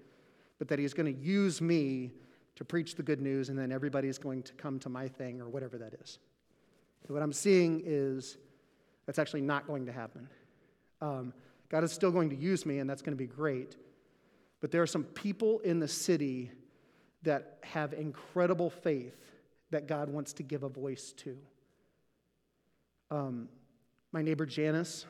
but 0.59 0.69
that 0.69 0.79
he's 0.79 0.95
going 0.95 1.13
to 1.13 1.21
use 1.21 1.61
me 1.61 2.13
to 2.57 2.65
preach 2.65 2.95
the 2.95 3.03
good 3.03 3.21
news, 3.21 3.49
and 3.49 3.59
then 3.59 3.71
everybody's 3.71 4.19
going 4.19 4.43
to 4.43 4.53
come 4.55 4.79
to 4.81 4.89
my 4.89 5.09
thing 5.09 5.41
or 5.41 5.49
whatever 5.49 5.79
that 5.79 5.95
is. 5.95 6.19
So 7.07 7.15
what 7.15 7.23
I'm 7.23 7.33
seeing 7.33 7.83
is 7.85 8.37
that's 9.07 9.19
actually 9.19 9.43
not 9.43 9.67
going 9.67 9.87
to 9.87 9.93
happen. 9.93 10.29
Um, 11.01 11.33
God 11.69 11.85
is 11.85 11.93
still 11.93 12.11
going 12.11 12.31
to 12.31 12.37
use 12.37 12.67
me, 12.67 12.79
and 12.79 12.89
that's 12.89 13.03
going 13.03 13.17
to 13.17 13.19
be 13.19 13.27
great. 13.27 13.77
But 14.61 14.71
there 14.71 14.83
are 14.83 14.87
some 14.87 15.05
people 15.05 15.61
in 15.61 15.79
the 15.79 15.89
city 15.89 16.51
that 17.23 17.59
have 17.63 17.93
incredible 17.93 18.71
faith 18.71 19.17
that 19.71 19.87
God 19.87 20.09
wants 20.09 20.33
to 20.35 20.43
give 20.43 20.63
a 20.63 20.69
voice 20.69 21.13
to. 21.19 21.37
Um, 23.11 23.49
my 24.13 24.23
neighbor 24.23 24.47
Janice, 24.47 25.05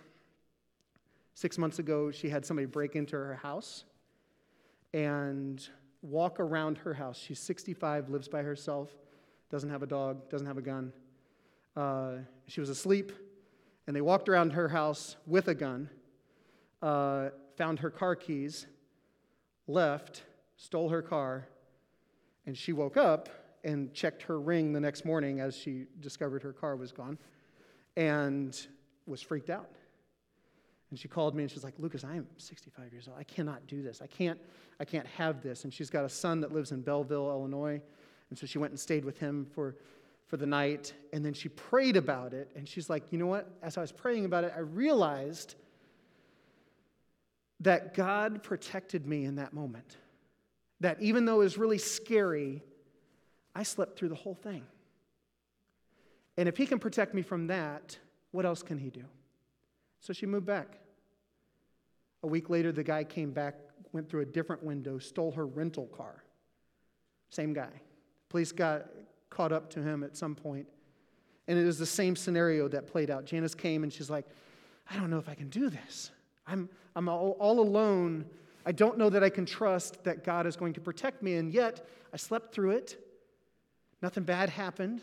six 1.35 1.57
months 1.57 1.79
ago, 1.79 2.11
she 2.11 2.29
had 2.29 2.45
somebody 2.45 2.67
break 2.67 2.97
into 2.97 3.17
her 3.17 3.35
house 3.35 3.85
and 4.93 5.69
walk 6.03 6.41
around 6.41 6.79
her 6.79 6.95
house. 6.95 7.19
She's 7.19 7.39
65, 7.39 8.11
lives 8.11 8.29
by 8.29 8.43
herself, 8.43 8.91
doesn't 9.51 9.71
have 9.71 9.83
a 9.83 9.87
dog, 9.87 10.29
doesn't 10.31 10.47
have 10.47 10.59
a 10.59 10.63
gun. 10.63 10.93
Uh, 11.77 12.13
she 12.47 12.61
was 12.61 12.71
asleep, 12.71 13.13
and 13.87 13.95
they 13.95 14.01
walked 14.01 14.29
around 14.29 14.53
her 14.53 14.69
house 14.69 15.17
with 15.27 15.49
a 15.49 15.55
gun, 15.55 15.89
uh, 16.83 17.29
found 17.57 17.79
her 17.81 17.91
car 17.91 18.17
keys, 18.17 18.67
left, 19.69 20.25
stole 20.57 20.89
her 20.89 21.03
car, 21.03 21.47
and 22.47 22.57
she 22.57 22.73
woke 22.73 22.97
up 22.97 23.29
and 23.63 23.93
checked 23.95 24.23
her 24.23 24.41
ring 24.41 24.73
the 24.73 24.81
next 24.81 25.05
morning 25.05 25.41
as 25.41 25.57
she 25.57 25.85
discovered 26.01 26.43
her 26.43 26.53
car 26.53 26.75
was 26.75 26.91
gone 26.91 27.19
and 27.99 28.69
was 29.09 29.23
freaked 29.23 29.51
out. 29.51 29.71
And 30.91 30.99
she 30.99 31.09
called 31.09 31.35
me 31.35 31.43
and 31.43 31.51
she's 31.51 31.65
like, 31.65 31.75
Lucas, 31.79 32.03
I 32.03 32.17
am 32.17 32.27
65 32.39 32.93
years 32.93 33.09
old. 33.09 33.19
I 33.19 33.25
cannot 33.25 33.67
do 33.67 33.83
this. 33.83 34.01
I 34.01 34.07
can't, 34.07 34.39
I 34.81 34.85
can't 34.85 35.07
have 35.07 35.43
this. 35.43 35.65
And 35.65 35.73
she's 35.73 35.91
got 35.91 36.05
a 36.05 36.09
son 36.09 36.41
that 36.41 36.53
lives 36.53 36.73
in 36.73 36.81
Belleville, 36.81 37.29
Illinois. 37.29 37.81
And 38.31 38.39
so 38.39 38.47
she 38.47 38.59
went 38.59 38.73
and 38.73 38.81
stayed 38.81 39.05
with 39.05 39.19
him 39.19 39.47
for, 39.55 39.77
for 40.27 40.39
the 40.39 40.47
night. 40.47 40.95
And 41.13 41.25
then 41.25 41.35
she 41.35 41.51
prayed 41.51 41.97
about 41.97 42.33
it. 42.33 42.51
And 42.57 42.67
she's 42.67 42.89
like, 42.89 43.05
you 43.11 43.19
know 43.19 43.27
what? 43.27 43.51
As 43.63 43.77
I 43.77 43.83
was 43.83 43.93
praying 43.93 44.25
about 44.25 44.45
it, 44.45 44.53
I 44.57 44.61
realized 44.61 45.57
that 47.61 47.93
God 47.93 48.43
protected 48.43 49.07
me 49.07 49.25
in 49.25 49.37
that 49.37 49.53
moment. 49.53 49.97
That 50.81 51.03
even 51.03 51.25
though 51.25 51.41
it 51.41 51.45
was 51.45 51.59
really 51.59 51.79
scary, 51.79 52.63
I 53.55 53.63
slept 53.63 53.99
through 53.99 54.11
the 54.11 54.15
whole 54.15 54.37
thing. 54.37 54.65
And 56.39 56.49
if 56.49 56.57
He 56.57 56.67
can 56.67 56.79
protect 56.79 57.15
me 57.15 57.23
from 57.23 57.49
that, 57.49 57.99
what 58.39 58.47
else 58.47 58.63
can 58.63 58.79
He 58.79 58.89
do? 58.89 59.03
So 59.99 60.13
she 60.13 60.25
moved 60.25 60.47
back. 60.47 60.79
A 62.23 62.29
week 62.29 62.49
later, 62.49 62.71
the 62.71 62.85
guy 62.85 63.03
came 63.03 63.33
back, 63.33 63.57
went 63.93 64.09
through 64.09 64.21
a 64.21 64.27
different 64.27 64.63
window, 64.63 65.01
stole 65.01 65.33
her 65.33 65.45
rental 65.45 65.87
car. 65.87 66.23
Same 67.31 67.53
guy. 67.53 67.81
Police 68.29 68.53
got 68.53 68.87
caught 69.29 69.51
up 69.51 69.69
to 69.71 69.83
him 69.83 70.05
at 70.05 70.17
some 70.17 70.37
point, 70.37 70.69
and 71.49 71.59
it 71.59 71.65
was 71.65 71.81
the 71.81 71.85
same 71.85 72.15
scenario 72.15 72.69
that 72.69 72.87
played 72.87 73.11
out. 73.11 73.25
Janice 73.25 73.57
came 73.57 73.83
and 73.83 73.93
she's 73.93 74.09
like, 74.09 74.27
I 74.89 74.95
don't 74.95 75.11
know 75.11 75.19
if 75.19 75.29
I 75.29 75.35
can 75.35 75.49
do 75.49 75.69
this. 75.69 76.13
I'm, 76.47 76.69
I'm 76.95 77.09
all, 77.09 77.37
all 77.41 77.59
alone. 77.59 78.25
I 78.65 78.71
don't 78.71 78.99
know 78.99 79.11
that 79.11 79.25
I 79.25 79.31
can 79.31 79.47
trust 79.47 80.05
that 80.05 80.23
God 80.23 80.47
is 80.47 80.55
going 80.55 80.75
to 80.75 80.81
protect 80.81 81.25
me, 81.25 81.35
and 81.35 81.53
yet 81.53 81.85
I 82.15 82.19
slept 82.19 82.55
through 82.55 82.71
it. 82.71 83.05
Nothing 84.01 84.23
bad 84.23 84.49
happened. 84.49 85.03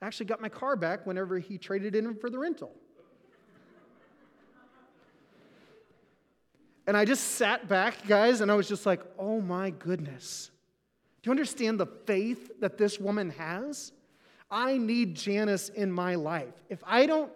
I 0.00 0.06
actually 0.06 0.26
got 0.26 0.40
my 0.40 0.48
car 0.48 0.76
back 0.76 1.06
whenever 1.06 1.38
he 1.38 1.58
traded 1.58 1.94
in 1.94 2.14
for 2.14 2.30
the 2.30 2.38
rental. 2.38 2.72
And 6.86 6.96
I 6.96 7.04
just 7.04 7.32
sat 7.32 7.68
back, 7.68 8.06
guys, 8.08 8.40
and 8.40 8.50
I 8.50 8.54
was 8.54 8.66
just 8.66 8.86
like, 8.86 9.00
oh 9.18 9.40
my 9.40 9.70
goodness. 9.70 10.50
Do 11.22 11.28
you 11.28 11.32
understand 11.32 11.78
the 11.78 11.86
faith 11.86 12.50
that 12.60 12.78
this 12.78 12.98
woman 12.98 13.30
has? 13.30 13.92
I 14.50 14.78
need 14.78 15.14
Janice 15.14 15.68
in 15.68 15.92
my 15.92 16.16
life. 16.16 16.54
If 16.68 16.82
I 16.84 17.06
don't 17.06 17.30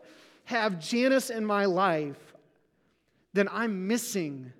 have 0.44 0.80
Janice 0.80 1.30
in 1.30 1.44
my 1.44 1.66
life, 1.66 2.34
then 3.34 3.48
I'm 3.52 3.86
missing 3.86 4.52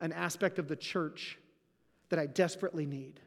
an 0.00 0.12
aspect 0.12 0.58
of 0.58 0.68
the 0.68 0.76
church 0.76 1.38
that 2.10 2.18
I 2.18 2.26
desperately 2.26 2.86
need. 2.86 3.20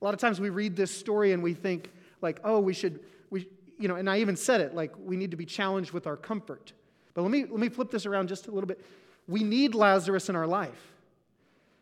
A 0.00 0.04
lot 0.04 0.14
of 0.14 0.20
times 0.20 0.40
we 0.40 0.50
read 0.50 0.76
this 0.76 0.96
story 0.96 1.32
and 1.32 1.42
we 1.42 1.54
think, 1.54 1.90
like, 2.26 2.40
oh, 2.44 2.58
we 2.58 2.74
should, 2.74 3.00
we, 3.30 3.48
you 3.78 3.86
know, 3.86 3.94
and 3.94 4.10
I 4.10 4.18
even 4.18 4.36
said 4.36 4.60
it, 4.60 4.74
like, 4.74 4.92
we 4.98 5.16
need 5.16 5.30
to 5.30 5.36
be 5.36 5.46
challenged 5.46 5.92
with 5.92 6.06
our 6.06 6.16
comfort. 6.16 6.72
But 7.14 7.22
let 7.22 7.30
me, 7.30 7.44
let 7.44 7.60
me 7.60 7.68
flip 7.68 7.90
this 7.90 8.04
around 8.04 8.28
just 8.28 8.48
a 8.48 8.50
little 8.50 8.66
bit. 8.66 8.84
We 9.28 9.44
need 9.44 9.74
Lazarus 9.74 10.28
in 10.28 10.36
our 10.36 10.46
life 10.46 10.92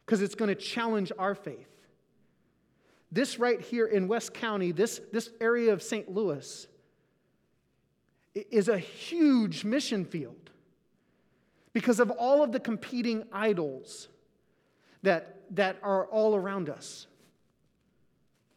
because 0.05 0.21
it's 0.23 0.35
going 0.35 0.51
to 0.51 0.55
challenge 0.55 1.11
our 1.19 1.35
faith. 1.35 1.69
This 3.11 3.39
right 3.39 3.61
here 3.61 3.87
in 3.87 4.07
West 4.07 4.35
County, 4.35 4.71
this, 4.71 5.01
this 5.13 5.31
area 5.41 5.73
of 5.73 5.83
St. 5.83 6.11
Louis, 6.11 6.67
is 8.35 8.69
a 8.69 8.79
huge 8.79 9.65
mission 9.65 10.05
field 10.05 10.51
because 11.73 12.01
of 12.01 12.11
all 12.11 12.43
of 12.43 12.53
the 12.53 12.61
competing 12.61 13.25
idols 13.33 14.09
that, 15.03 15.41
that 15.51 15.79
are 15.83 16.07
all 16.07 16.35
around 16.35 16.69
us. 16.69 17.07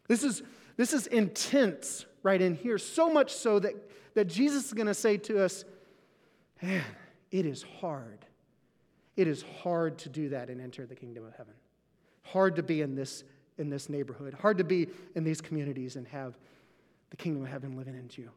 This 0.08 0.24
is, 0.24 0.42
this 0.78 0.94
is 0.94 1.08
intense 1.08 2.06
right 2.24 2.42
in 2.42 2.56
here, 2.56 2.78
so 2.78 3.12
much 3.12 3.34
so 3.34 3.60
that, 3.60 3.74
that 4.14 4.26
Jesus 4.26 4.68
is 4.68 4.74
going 4.74 4.88
to 4.88 4.94
say 4.94 5.18
to 5.18 5.44
us, 5.44 5.66
Man, 6.62 6.84
it 7.30 7.46
is 7.46 7.64
hard 7.80 8.26
it 9.18 9.28
is 9.28 9.44
hard 9.64 9.98
to 9.98 10.10
do 10.10 10.30
that 10.30 10.50
and 10.50 10.62
enter 10.62 10.86
the 10.86 10.96
kingdom 10.96 11.26
of 11.26 11.34
heaven. 11.34 11.56
Hard 12.22 12.56
to 12.56 12.64
be 12.64 12.82
in 12.82 12.96
this, 12.96 13.24
in 13.58 13.70
this 13.70 13.90
neighborhood, 13.90 14.36
hard 14.36 14.60
to 14.60 14.64
be 14.64 14.88
in 15.16 15.24
these 15.24 15.42
communities 15.42 15.96
and 15.96 16.08
have 16.08 16.38
the 17.10 17.18
kingdom 17.18 17.44
of 17.44 17.50
heaven 17.50 17.76
living 17.76 17.96
into 17.96 18.22
you. 18.22 18.30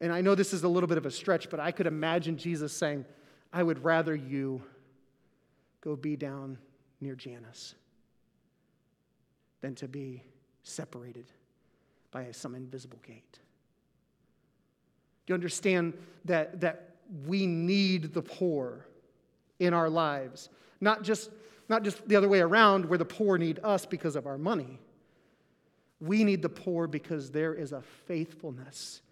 And 0.00 0.12
I 0.12 0.20
know 0.20 0.36
this 0.36 0.52
is 0.52 0.62
a 0.62 0.68
little 0.68 0.86
bit 0.86 0.98
of 0.98 1.06
a 1.06 1.10
stretch, 1.10 1.50
but 1.50 1.58
I 1.58 1.72
could 1.72 1.88
imagine 1.88 2.36
Jesus 2.36 2.72
saying, 2.72 3.04
I 3.52 3.62
would 3.62 3.82
rather 3.84 4.14
you 4.14 4.62
go 5.80 5.96
be 5.96 6.16
down 6.16 6.58
near 7.00 7.16
Janice 7.16 7.74
than 9.62 9.74
to 9.76 9.88
be 9.88 10.22
separated 10.62 11.26
by 12.10 12.30
some 12.30 12.54
invisible 12.54 12.98
gate. 13.06 13.38
Do 15.26 15.32
you 15.32 15.34
understand 15.34 15.94
that, 16.24 16.60
that 16.60 16.96
we 17.26 17.46
need 17.46 18.12
the 18.12 18.22
poor 18.22 18.86
in 19.58 19.72
our 19.74 19.88
lives? 19.88 20.48
Not 20.80 21.02
just, 21.02 21.30
not 21.68 21.84
just 21.84 22.06
the 22.08 22.16
other 22.16 22.28
way 22.28 22.40
around, 22.40 22.84
where 22.84 22.98
the 22.98 23.04
poor 23.04 23.38
need 23.38 23.60
us 23.62 23.86
because 23.86 24.16
of 24.16 24.26
our 24.26 24.38
money. 24.38 24.78
We 26.00 26.24
need 26.24 26.42
the 26.42 26.48
poor 26.48 26.86
because 26.86 27.30
there 27.30 27.54
is 27.54 27.72
a 27.72 27.82
faithfulness 28.06 29.02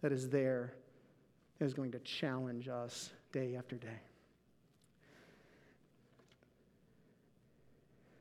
that 0.00 0.12
is 0.12 0.30
there 0.30 0.72
that 1.58 1.66
is 1.66 1.74
going 1.74 1.92
to 1.92 1.98
challenge 2.00 2.68
us 2.68 3.10
day 3.32 3.54
after 3.56 3.76
day. 3.76 4.00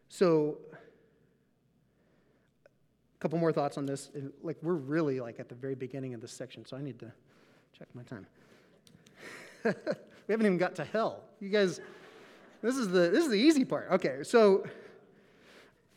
So, 0.09 0.57
couple 3.19 3.38
more 3.38 3.51
thoughts 3.51 3.77
on 3.77 3.86
this. 3.86 4.10
Like, 4.41 4.58
we're 4.62 4.73
really 4.73 5.19
like 5.19 5.39
at 5.39 5.49
the 5.49 5.55
very 5.55 5.75
beginning 5.75 6.13
of 6.13 6.21
this 6.21 6.32
section, 6.32 6.65
so 6.65 6.77
I 6.77 6.82
need 6.82 6.99
to 6.99 7.12
check 7.77 7.88
my 7.93 8.03
time. 8.03 8.25
we 9.63 9.73
haven't 10.29 10.45
even 10.45 10.58
got 10.58 10.75
to 10.75 10.86
hell. 10.86 11.23
You 11.39 11.49
guys, 11.49 11.82
this 12.62 12.77
is 12.77 12.88
the 12.88 13.10
this 13.10 13.25
is 13.25 13.29
the 13.29 13.39
easy 13.39 13.65
part. 13.65 13.89
Okay, 13.91 14.19
so 14.23 14.65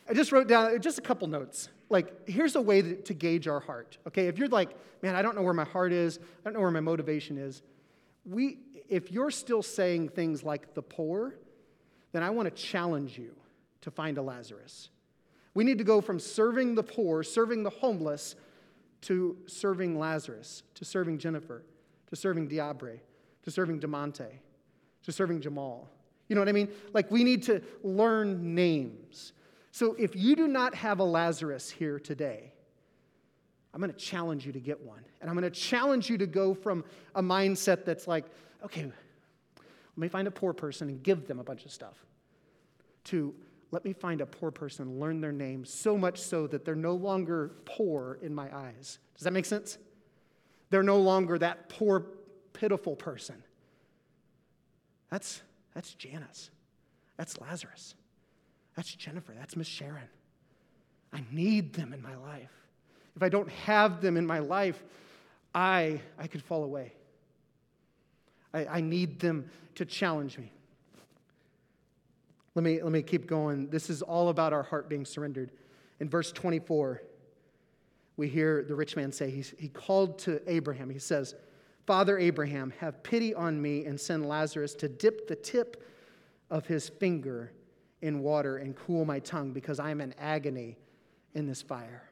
I 0.08 0.14
just 0.14 0.32
wrote 0.32 0.48
down 0.48 0.80
just 0.80 0.98
a 0.98 1.02
couple 1.02 1.28
notes. 1.28 1.68
Like, 1.88 2.28
here's 2.28 2.56
a 2.56 2.61
way 2.61 2.82
to 2.82 3.14
gauge 3.14 3.46
our 3.46 3.61
heart. 3.61 3.98
Okay, 4.08 4.26
if 4.26 4.38
you're 4.38 4.48
like, 4.48 4.70
man, 5.02 5.14
I 5.14 5.22
don't 5.22 5.37
know 5.37 5.42
where 5.42 5.54
my 5.54 5.64
heart 5.64 5.92
is, 5.92 6.18
I 6.18 6.44
don't 6.44 6.54
know 6.54 6.61
where 6.61 6.70
my 6.70 6.80
motivation 6.80 7.37
is. 7.37 7.62
We, 8.24 8.58
if 8.88 9.12
you're 9.12 9.30
still 9.30 9.62
saying 9.62 10.11
things 10.11 10.42
like 10.42 10.74
the 10.74 10.82
poor, 10.82 11.35
then 12.12 12.22
I 12.22 12.30
want 12.30 12.54
to 12.54 12.62
challenge 12.62 13.18
you 13.18 13.35
to 13.82 13.90
find 13.90 14.16
a 14.16 14.22
Lazarus. 14.22 14.88
We 15.54 15.64
need 15.64 15.78
to 15.78 15.84
go 15.84 16.00
from 16.00 16.18
serving 16.18 16.74
the 16.74 16.82
poor, 16.82 17.22
serving 17.22 17.62
the 17.62 17.70
homeless, 17.70 18.34
to 19.02 19.36
serving 19.46 19.98
Lazarus, 19.98 20.62
to 20.74 20.84
serving 20.84 21.18
Jennifer, 21.18 21.62
to 22.08 22.16
serving 22.16 22.48
Diabre, 22.48 22.98
to 23.42 23.50
serving 23.50 23.80
Demonte, 23.80 24.28
to 25.02 25.12
serving 25.12 25.40
Jamal. 25.40 25.88
You 26.28 26.36
know 26.36 26.40
what 26.40 26.48
I 26.48 26.52
mean? 26.52 26.68
Like 26.92 27.10
we 27.10 27.24
need 27.24 27.42
to 27.44 27.62
learn 27.82 28.54
names. 28.54 29.32
So 29.72 29.94
if 29.98 30.14
you 30.14 30.36
do 30.36 30.46
not 30.46 30.74
have 30.74 31.00
a 31.00 31.04
Lazarus 31.04 31.68
here 31.70 31.98
today, 31.98 32.52
I'm 33.74 33.80
going 33.80 33.92
to 33.92 33.98
challenge 33.98 34.46
you 34.46 34.52
to 34.52 34.60
get 34.60 34.80
one. 34.80 35.02
And 35.20 35.30
I'm 35.30 35.36
going 35.36 35.50
to 35.50 35.58
challenge 35.58 36.10
you 36.10 36.18
to 36.18 36.26
go 36.26 36.54
from 36.54 36.84
a 37.14 37.22
mindset 37.22 37.84
that's 37.84 38.06
like, 38.06 38.26
okay, 38.64 38.84
let 38.84 39.98
me 39.98 40.08
find 40.08 40.28
a 40.28 40.30
poor 40.30 40.52
person 40.52 40.88
and 40.88 41.02
give 41.02 41.26
them 41.26 41.38
a 41.38 41.44
bunch 41.44 41.64
of 41.64 41.72
stuff, 41.72 41.96
to 43.04 43.34
let 43.72 43.85
me 43.87 43.94
find 43.94 44.20
a 44.20 44.26
poor 44.26 44.50
person, 44.50 45.00
learn 45.00 45.20
their 45.20 45.32
name, 45.32 45.64
so 45.64 45.96
much 45.96 46.20
so 46.20 46.46
that 46.46 46.64
they're 46.64 46.74
no 46.74 46.94
longer 46.94 47.52
poor 47.64 48.18
in 48.22 48.35
my 48.35 48.54
eyes. 48.54 48.98
Does 49.16 49.24
that 49.24 49.32
make 49.32 49.46
sense? 49.46 49.78
They're 50.68 50.82
no 50.82 50.98
longer 50.98 51.38
that 51.38 51.70
poor, 51.70 52.06
pitiful 52.52 52.94
person. 52.94 53.42
That's, 55.11 55.42
that's 55.74 55.94
Janice. 55.94 56.50
That's 57.16 57.40
Lazarus. 57.40 57.94
That's 58.76 58.94
Jennifer. 58.94 59.32
That's 59.37 59.56
Miss 59.56 59.66
Sharon. 59.66 60.08
I 61.12 61.24
need 61.32 61.72
them 61.72 61.94
in 61.94 62.02
my 62.02 62.16
life. 62.16 62.52
If 63.16 63.22
I 63.22 63.30
don't 63.30 63.50
have 63.50 64.02
them 64.02 64.18
in 64.18 64.26
my 64.26 64.38
life, 64.38 64.82
I, 65.54 66.00
I 66.18 66.26
could 66.26 66.42
fall 66.42 66.64
away. 66.64 66.92
I, 68.52 68.66
I 68.66 68.80
need 68.82 69.18
them 69.18 69.50
to 69.76 69.87
challenge 69.87 70.38
me. 70.38 70.52
Let 72.54 72.64
me, 72.64 72.82
let 72.82 72.92
me 72.92 73.02
keep 73.02 73.26
going. 73.26 73.68
This 73.70 73.88
is 73.88 74.02
all 74.02 74.28
about 74.28 74.52
our 74.52 74.62
heart 74.62 74.88
being 74.88 75.04
surrendered. 75.04 75.52
In 76.00 76.08
verse 76.08 76.32
24, 76.32 77.02
we 78.16 78.28
hear 78.28 78.62
the 78.62 78.74
rich 78.74 78.96
man 78.96 79.12
say, 79.12 79.30
he's, 79.30 79.54
He 79.58 79.68
called 79.68 80.18
to 80.20 80.42
Abraham. 80.50 80.90
He 80.90 80.98
says, 80.98 81.34
Father 81.86 82.18
Abraham, 82.18 82.72
have 82.78 83.02
pity 83.02 83.34
on 83.34 83.60
me 83.60 83.86
and 83.86 83.98
send 83.98 84.28
Lazarus 84.28 84.74
to 84.76 84.88
dip 84.88 85.26
the 85.26 85.36
tip 85.36 85.84
of 86.50 86.66
his 86.66 86.88
finger 86.88 87.52
in 88.02 88.20
water 88.20 88.58
and 88.58 88.76
cool 88.76 89.04
my 89.04 89.18
tongue 89.20 89.52
because 89.52 89.80
I 89.80 89.90
am 89.90 90.00
in 90.00 90.14
agony 90.18 90.76
in 91.34 91.46
this 91.46 91.62
fire. 91.62 92.02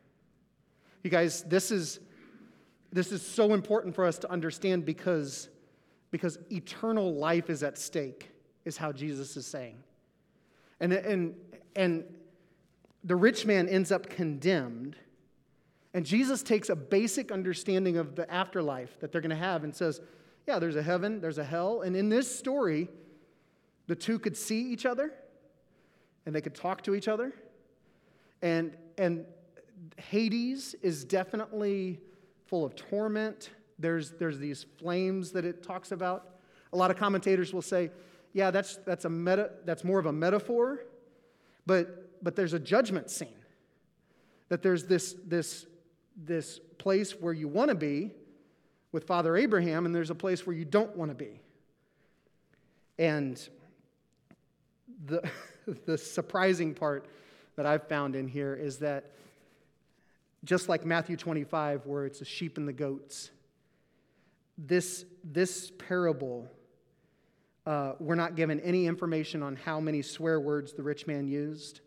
You 1.02 1.10
guys, 1.10 1.42
this 1.44 1.70
is, 1.70 2.00
this 2.92 3.12
is 3.12 3.24
so 3.24 3.54
important 3.54 3.94
for 3.94 4.06
us 4.06 4.18
to 4.18 4.30
understand 4.30 4.84
because, 4.84 5.48
because 6.10 6.38
eternal 6.50 7.14
life 7.14 7.50
is 7.50 7.62
at 7.62 7.78
stake, 7.78 8.30
is 8.64 8.76
how 8.76 8.92
Jesus 8.92 9.36
is 9.36 9.46
saying. 9.46 9.76
And, 10.80 10.92
and, 10.92 11.34
and 11.76 12.04
the 13.04 13.16
rich 13.16 13.46
man 13.46 13.68
ends 13.68 13.92
up 13.92 14.08
condemned. 14.08 14.96
And 15.92 16.06
Jesus 16.06 16.42
takes 16.42 16.68
a 16.68 16.76
basic 16.76 17.32
understanding 17.32 17.96
of 17.96 18.14
the 18.14 18.30
afterlife 18.32 18.98
that 19.00 19.12
they're 19.12 19.20
going 19.20 19.30
to 19.30 19.36
have 19.36 19.64
and 19.64 19.74
says, 19.74 20.00
Yeah, 20.46 20.58
there's 20.58 20.76
a 20.76 20.82
heaven, 20.82 21.20
there's 21.20 21.38
a 21.38 21.44
hell. 21.44 21.82
And 21.82 21.96
in 21.96 22.08
this 22.08 22.34
story, 22.34 22.88
the 23.86 23.96
two 23.96 24.18
could 24.18 24.36
see 24.36 24.70
each 24.72 24.86
other 24.86 25.12
and 26.26 26.34
they 26.34 26.40
could 26.40 26.54
talk 26.54 26.82
to 26.84 26.94
each 26.94 27.08
other. 27.08 27.32
And, 28.42 28.76
and 28.98 29.26
Hades 29.96 30.74
is 30.82 31.04
definitely 31.04 32.00
full 32.46 32.64
of 32.64 32.76
torment. 32.76 33.50
There's, 33.78 34.12
there's 34.12 34.38
these 34.38 34.66
flames 34.78 35.32
that 35.32 35.44
it 35.44 35.62
talks 35.62 35.92
about. 35.92 36.36
A 36.72 36.76
lot 36.76 36.90
of 36.90 36.96
commentators 36.96 37.52
will 37.52 37.62
say, 37.62 37.90
yeah, 38.32 38.50
that's, 38.50 38.76
that's, 38.86 39.04
a 39.04 39.10
meta, 39.10 39.50
that's 39.64 39.84
more 39.84 39.98
of 39.98 40.06
a 40.06 40.12
metaphor, 40.12 40.80
but, 41.66 42.22
but 42.22 42.36
there's 42.36 42.52
a 42.52 42.58
judgment 42.58 43.10
scene. 43.10 43.28
That 44.48 44.62
there's 44.62 44.84
this, 44.84 45.14
this, 45.26 45.66
this 46.16 46.60
place 46.78 47.12
where 47.12 47.32
you 47.32 47.48
want 47.48 47.68
to 47.68 47.74
be 47.74 48.12
with 48.92 49.06
Father 49.06 49.36
Abraham, 49.36 49.86
and 49.86 49.94
there's 49.94 50.10
a 50.10 50.14
place 50.14 50.46
where 50.46 50.54
you 50.54 50.64
don't 50.64 50.96
want 50.96 51.10
to 51.10 51.14
be. 51.14 51.40
And 52.98 53.40
the, 55.06 55.28
the 55.86 55.96
surprising 55.96 56.74
part 56.74 57.06
that 57.56 57.66
I've 57.66 57.88
found 57.88 58.16
in 58.16 58.28
here 58.28 58.54
is 58.54 58.78
that 58.78 59.12
just 60.44 60.68
like 60.68 60.84
Matthew 60.84 61.16
25, 61.16 61.86
where 61.86 62.06
it's 62.06 62.20
the 62.20 62.24
sheep 62.24 62.56
and 62.56 62.66
the 62.66 62.72
goats, 62.72 63.30
this, 64.56 65.04
this 65.24 65.70
parable 65.70 66.48
uh, 67.66 67.92
we're 67.98 68.14
not 68.14 68.36
given 68.36 68.60
any 68.60 68.86
information 68.86 69.42
on 69.42 69.56
how 69.56 69.80
many 69.80 70.02
swear 70.02 70.40
words 70.40 70.72
the 70.72 70.82
rich 70.82 71.06
man 71.06 71.28
used. 71.28 71.80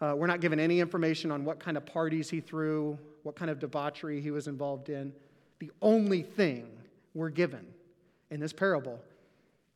Uh, 0.00 0.14
we're 0.16 0.26
not 0.26 0.40
given 0.40 0.60
any 0.60 0.80
information 0.80 1.30
on 1.30 1.44
what 1.44 1.58
kind 1.58 1.76
of 1.76 1.84
parties 1.84 2.30
he 2.30 2.40
threw, 2.40 2.98
what 3.22 3.36
kind 3.36 3.50
of 3.50 3.58
debauchery 3.58 4.20
he 4.20 4.30
was 4.30 4.46
involved 4.46 4.88
in. 4.88 5.12
The 5.58 5.70
only 5.82 6.22
thing 6.22 6.68
we're 7.14 7.30
given 7.30 7.66
in 8.30 8.40
this 8.40 8.52
parable 8.52 9.00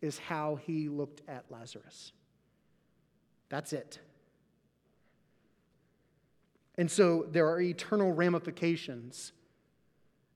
is 0.00 0.18
how 0.18 0.56
he 0.56 0.88
looked 0.88 1.22
at 1.28 1.44
Lazarus. 1.50 2.12
That's 3.48 3.72
it. 3.72 3.98
And 6.78 6.90
so 6.90 7.26
there 7.30 7.48
are 7.48 7.60
eternal 7.60 8.12
ramifications 8.12 9.32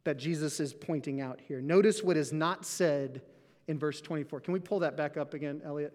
that 0.04 0.18
Jesus 0.18 0.60
is 0.60 0.74
pointing 0.74 1.20
out 1.20 1.40
here. 1.48 1.60
Notice 1.60 2.02
what 2.02 2.16
is 2.16 2.32
not 2.32 2.64
said 2.64 3.22
in 3.68 3.78
verse 3.78 4.00
24. 4.00 4.40
Can 4.40 4.52
we 4.52 4.60
pull 4.60 4.80
that 4.80 4.96
back 4.96 5.16
up 5.16 5.34
again, 5.34 5.60
Elliot? 5.64 5.92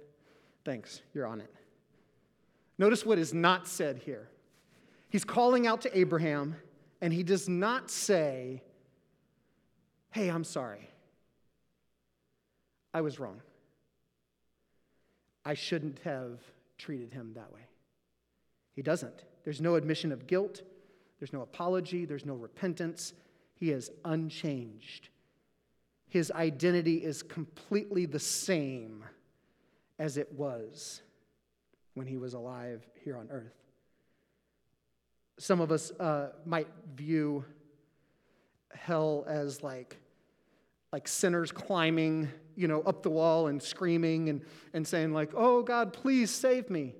Thanks, 0.65 1.01
you're 1.13 1.25
on 1.25 1.41
it. 1.41 1.53
Notice 2.77 3.05
what 3.05 3.17
is 3.17 3.33
not 3.33 3.67
said 3.67 3.99
here. 4.05 4.29
He's 5.09 5.23
calling 5.23 5.67
out 5.67 5.81
to 5.81 5.97
Abraham, 5.97 6.55
and 7.01 7.13
he 7.13 7.23
does 7.23 7.49
not 7.49 7.89
say, 7.89 8.61
Hey, 10.11 10.29
I'm 10.29 10.43
sorry. 10.43 10.89
I 12.93 13.01
was 13.01 13.19
wrong. 13.19 13.41
I 15.45 15.53
shouldn't 15.53 15.99
have 15.99 16.39
treated 16.77 17.13
him 17.13 17.31
that 17.35 17.51
way. 17.53 17.61
He 18.75 18.81
doesn't. 18.81 19.23
There's 19.43 19.61
no 19.61 19.75
admission 19.75 20.11
of 20.11 20.27
guilt, 20.27 20.61
there's 21.19 21.33
no 21.33 21.41
apology, 21.41 22.05
there's 22.05 22.25
no 22.25 22.35
repentance. 22.35 23.13
He 23.53 23.71
is 23.71 23.91
unchanged 24.03 25.09
his 26.11 26.29
identity 26.29 26.97
is 26.97 27.23
completely 27.23 28.05
the 28.05 28.19
same 28.19 29.05
as 29.97 30.17
it 30.17 30.29
was 30.33 31.01
when 31.93 32.05
he 32.05 32.17
was 32.17 32.33
alive 32.33 32.85
here 33.05 33.15
on 33.15 33.29
earth. 33.31 33.55
Some 35.39 35.61
of 35.61 35.71
us 35.71 35.89
uh, 35.91 36.31
might 36.45 36.67
view 36.95 37.45
hell 38.73 39.23
as 39.25 39.63
like, 39.63 40.01
like 40.91 41.07
sinners 41.07 41.49
climbing, 41.53 42.27
you 42.57 42.67
know, 42.67 42.81
up 42.81 43.03
the 43.03 43.09
wall 43.09 43.47
and 43.47 43.63
screaming 43.63 44.27
and, 44.27 44.41
and 44.73 44.85
saying 44.85 45.13
like, 45.13 45.31
oh 45.33 45.63
God, 45.63 45.93
please 45.93 46.29
save 46.29 46.69
me. 46.69 46.93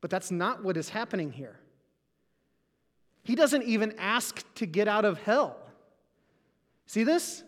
But 0.00 0.10
that's 0.10 0.30
not 0.30 0.62
what 0.62 0.76
is 0.76 0.88
happening 0.88 1.32
here. 1.32 1.58
He 3.24 3.34
doesn't 3.34 3.64
even 3.64 3.94
ask 3.98 4.44
to 4.54 4.66
get 4.66 4.86
out 4.86 5.04
of 5.04 5.20
hell. 5.22 5.56
See 6.86 7.02
this? 7.02 7.42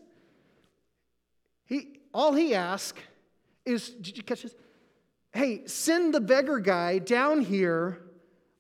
All 2.15 2.33
he 2.33 2.55
asks 2.55 3.01
is, 3.67 3.91
did 3.91 4.17
you 4.17 4.23
catch 4.23 4.43
this? 4.43 4.55
Hey, 5.33 5.67
send 5.67 6.15
the 6.15 6.21
beggar 6.21 6.61
guy 6.61 6.99
down 6.99 7.41
here 7.41 8.01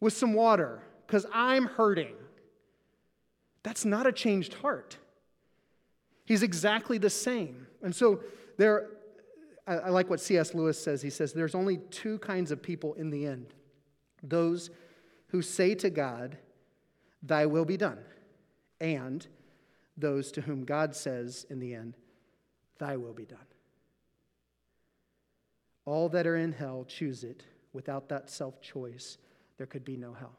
with 0.01 0.13
some 0.13 0.35
water 0.35 0.83
because 1.07 1.25
I'm 1.33 1.67
hurting. 1.67 2.17
That's 3.63 3.85
not 3.85 4.07
a 4.07 4.13
changed 4.13 4.55
heart. 4.55 4.99
He's 6.25 6.43
exactly 6.43 6.99
the 6.99 7.11
same. 7.11 7.69
And 7.81 7.95
so 7.95 8.21
there, 8.57 8.89
I, 9.67 9.75
I 9.75 9.89
like 9.91 10.11
what 10.11 10.21
C.S. 10.21 10.53
Lewis 10.53 10.83
says. 10.83 11.01
He 11.01 11.11
says, 11.11 11.33
There's 11.33 11.55
only 11.55 11.79
two 11.91 12.19
kinds 12.19 12.51
of 12.51 12.61
people 12.63 12.95
in 12.95 13.11
the 13.11 13.27
end 13.27 13.47
those 14.23 14.71
who 15.29 15.43
say 15.43 15.75
to 15.77 15.91
God, 15.91 16.39
Thy 17.23 17.47
will 17.47 17.65
be 17.65 17.77
done, 17.77 17.99
and 18.81 19.27
those 19.97 20.33
to 20.33 20.41
whom 20.41 20.65
God 20.65 20.97
says 20.97 21.47
in 21.51 21.61
the 21.61 21.75
end, 21.75 21.95
Thy 22.79 22.97
will 22.97 23.13
be 23.13 23.25
done. 23.25 23.39
All 25.85 26.09
that 26.11 26.27
are 26.27 26.37
in 26.37 26.53
hell 26.53 26.85
choose 26.89 27.25
it. 27.25 27.45
Without 27.73 28.09
that 28.09 28.31
self 28.31 28.61
choice, 28.61 29.19
there 29.59 29.67
could 29.67 29.85
be 29.85 29.97
no 29.97 30.13
hell. 30.13 30.35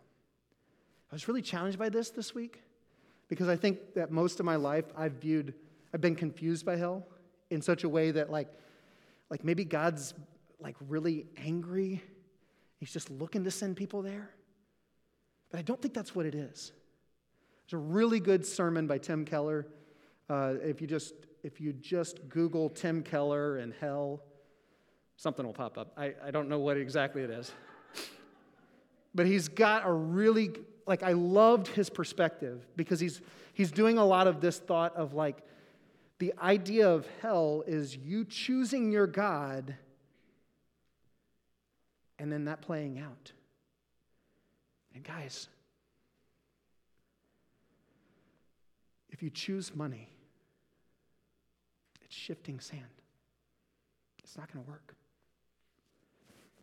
I 1.12 1.15
was 1.15 1.28
really 1.28 1.41
challenged 1.41 1.78
by 1.78 1.89
this 1.89 2.10
this 2.10 2.34
week 2.34 2.62
because 3.28 3.48
I 3.48 3.56
think 3.56 3.93
that 3.95 4.12
most 4.12 4.39
of 4.39 4.45
my 4.45 4.56
life 4.56 4.86
I've 4.98 5.13
viewed, 5.13 5.54
I've 5.93 6.02
been 6.02 6.15
confused 6.15 6.65
by 6.65 6.78
hell 6.78 7.06
in 7.50 7.62
such 7.62 7.84
a 7.84 7.89
way 7.89 8.12
that, 8.12 8.32
like, 8.32 8.48
like 9.30 9.43
maybe 9.43 9.65
God's 9.65 10.13
like 10.60 10.76
really 10.88 11.26
angry. 11.38 12.02
He's 12.80 12.91
just 12.91 13.10
looking 13.10 13.43
to 13.43 13.52
send 13.52 13.76
people 13.76 14.02
there. 14.02 14.30
But 15.52 15.60
I 15.60 15.62
don't 15.62 15.82
think 15.82 15.93
that's 15.93 16.15
what 16.15 16.26
it 16.26 16.36
is. 16.36 16.71
There's 17.65 17.82
a 17.82 17.86
really 17.86 18.19
good 18.19 18.45
sermon 18.45 18.88
by 18.88 18.98
Tim 18.98 19.26
Keller. 19.26 19.67
Uh, 20.30 20.56
if 20.62 20.82
you 20.82 20.88
just 20.88 21.13
if 21.45 21.62
you 21.62 21.71
just 21.73 22.27
Google 22.27 22.69
Tim 22.69 23.03
Keller 23.03 23.58
and 23.58 23.71
hell, 23.79 24.23
something 25.15 25.45
will 25.45 25.53
pop 25.53 25.77
up. 25.77 25.93
I, 25.95 26.15
I 26.23 26.31
don't 26.31 26.49
know 26.49 26.58
what 26.58 26.75
exactly 26.75 27.21
it 27.21 27.29
is. 27.29 27.51
but 29.13 29.27
he's 29.27 29.47
got 29.47 29.86
a 29.86 29.91
really 29.91 30.53
like 30.88 31.03
I 31.03 31.12
loved 31.13 31.67
his 31.67 31.88
perspective 31.88 32.65
because 32.75 32.99
he's 32.99 33.21
he's 33.53 33.71
doing 33.71 33.99
a 33.99 34.05
lot 34.05 34.25
of 34.25 34.41
this 34.41 34.58
thought 34.58 34.95
of 34.95 35.13
like 35.13 35.38
the 36.17 36.34
idea 36.41 36.89
of 36.89 37.08
hell 37.21 37.63
is 37.67 37.95
you 37.95 38.25
choosing 38.25 38.91
your 38.91 39.05
God 39.05 39.75
and 42.17 42.31
then 42.31 42.45
that 42.45 42.63
playing 42.63 42.97
out. 42.97 43.34
And 44.95 45.03
guys, 45.03 45.47
if 49.12 49.21
you 49.21 49.29
choose 49.29 49.75
money, 49.75 50.14
shifting 52.15 52.60
sand. 52.60 52.84
It's 54.23 54.38
not 54.38 54.51
going 54.51 54.63
to 54.63 54.71
work. 54.71 54.95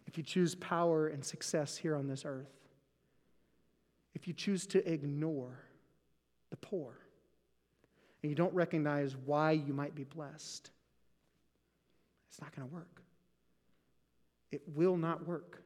If 0.07 0.19
you 0.19 0.25
choose 0.25 0.55
power 0.57 1.09
and 1.09 1.25
success 1.25 1.77
here 1.77 1.95
on 1.95 2.09
this 2.09 2.25
earth, 2.25 2.51
if 4.15 4.27
you 4.27 4.35
choose 4.35 4.67
to 4.69 4.91
ignore 4.91 5.59
the 6.51 6.57
poor, 6.57 6.99
and 8.23 8.31
you 8.31 8.37
don't 8.37 8.53
recognize 8.55 9.17
why 9.25 9.53
you 9.53 9.73
might 9.73 9.95
be 9.95 10.05
blessed, 10.05 10.71
it's 12.29 12.41
not 12.41 12.55
going 12.55 12.69
to 12.69 12.75
work. 12.75 13.03
It 14.51 14.63
will 14.75 14.97
not 14.97 15.27
work. 15.27 15.63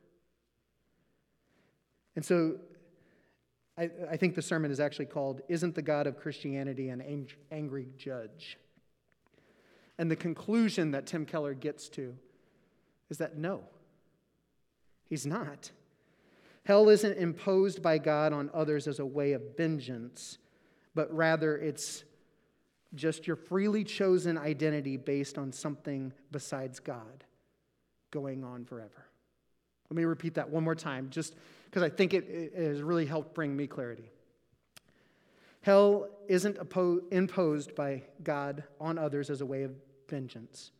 And 2.14 2.24
so 2.24 2.56
I, 3.76 3.90
I, 4.10 4.16
think 4.16 4.34
the 4.34 4.42
sermon 4.42 4.70
is 4.70 4.80
actually 4.80 5.06
called 5.06 5.42
Isn't 5.48 5.74
the 5.74 5.82
God 5.82 6.06
of 6.06 6.16
Christianity 6.18 6.88
an 6.88 7.00
ang- 7.00 7.28
Angry 7.50 7.88
Judge? 7.98 8.58
And 9.98 10.10
the 10.10 10.16
conclusion 10.16 10.90
that 10.90 11.06
Tim 11.06 11.24
Keller 11.24 11.54
gets 11.54 11.88
to 11.90 12.14
is 13.08 13.18
that 13.18 13.36
no, 13.36 13.62
he's 15.08 15.26
not. 15.26 15.70
Hell 16.64 16.88
isn't 16.88 17.16
imposed 17.16 17.80
by 17.80 17.98
God 17.98 18.32
on 18.32 18.50
others 18.52 18.88
as 18.88 18.98
a 18.98 19.06
way 19.06 19.32
of 19.32 19.56
vengeance, 19.56 20.38
but 20.94 21.12
rather 21.14 21.56
it's 21.56 22.04
just 22.94 23.26
your 23.26 23.36
freely 23.36 23.84
chosen 23.84 24.36
identity 24.36 24.96
based 24.96 25.38
on 25.38 25.52
something 25.52 26.12
besides 26.32 26.80
God 26.80 27.24
going 28.10 28.42
on 28.42 28.64
forever. 28.64 29.06
Let 29.90 29.96
me 29.96 30.04
repeat 30.04 30.34
that 30.34 30.50
one 30.50 30.64
more 30.64 30.74
time, 30.74 31.08
just 31.10 31.36
because 31.66 31.82
I 31.82 31.88
think 31.88 32.14
it, 32.14 32.24
it, 32.28 32.54
has 32.54 32.82
really 32.82 33.06
helped 33.06 33.34
bring 33.34 33.56
me 33.56 33.66
clarity. 33.66 34.10
Hell 35.60 36.08
isn't 36.28 36.58
imposed 37.10 37.74
by 37.74 38.02
God 38.22 38.64
on 38.80 38.98
others 38.98 39.30
as 39.30 39.40
a 39.40 39.46
way 39.46 39.62
of 39.62 39.72
vengeance. 40.08 40.72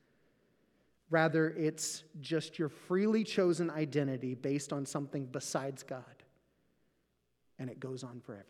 Rather, 1.11 1.51
it's 1.51 2.03
just 2.21 2.59
your 2.59 2.69
freely 2.69 3.23
chosen 3.23 3.71
identity 3.71 4.35
based 4.35 4.73
on 4.73 4.85
something 4.85 5.27
besides 5.27 5.83
God. 5.83 6.05
And 7.59 7.71
it 7.71 7.79
goes 7.79 8.03
on 8.03 8.21
forever. 8.21 8.45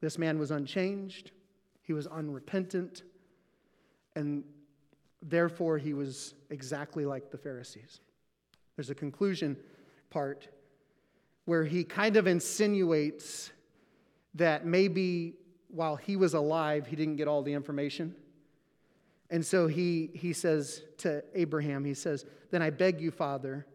This 0.00 0.16
man 0.16 0.38
was 0.38 0.50
unchanged, 0.50 1.32
he 1.82 1.92
was 1.92 2.06
unrepentant, 2.06 3.02
and 4.14 4.44
therefore 5.22 5.76
he 5.78 5.92
was 5.92 6.34
exactly 6.50 7.04
like 7.04 7.30
the 7.30 7.38
Pharisees. 7.38 8.00
There's 8.76 8.90
a 8.90 8.94
conclusion 8.94 9.56
part 10.08 10.48
where 11.46 11.64
he 11.64 11.82
kind 11.82 12.16
of 12.16 12.26
insinuates 12.26 13.50
that 14.38 14.66
maybe 14.66 15.34
while 15.68 15.96
he 15.96 16.16
was 16.16 16.34
alive, 16.34 16.86
he 16.86 16.96
didn't 16.96 17.16
get 17.16 17.28
all 17.28 17.42
the 17.42 17.52
information. 17.52 18.14
And 19.30 19.44
so 19.44 19.66
he, 19.66 20.10
he 20.14 20.32
says 20.32 20.82
to 20.98 21.22
Abraham, 21.34 21.84
he 21.84 21.94
says, 21.94 22.24
Then 22.50 22.62
I 22.62 22.70
beg 22.70 23.00
you, 23.00 23.10
Father, 23.10 23.66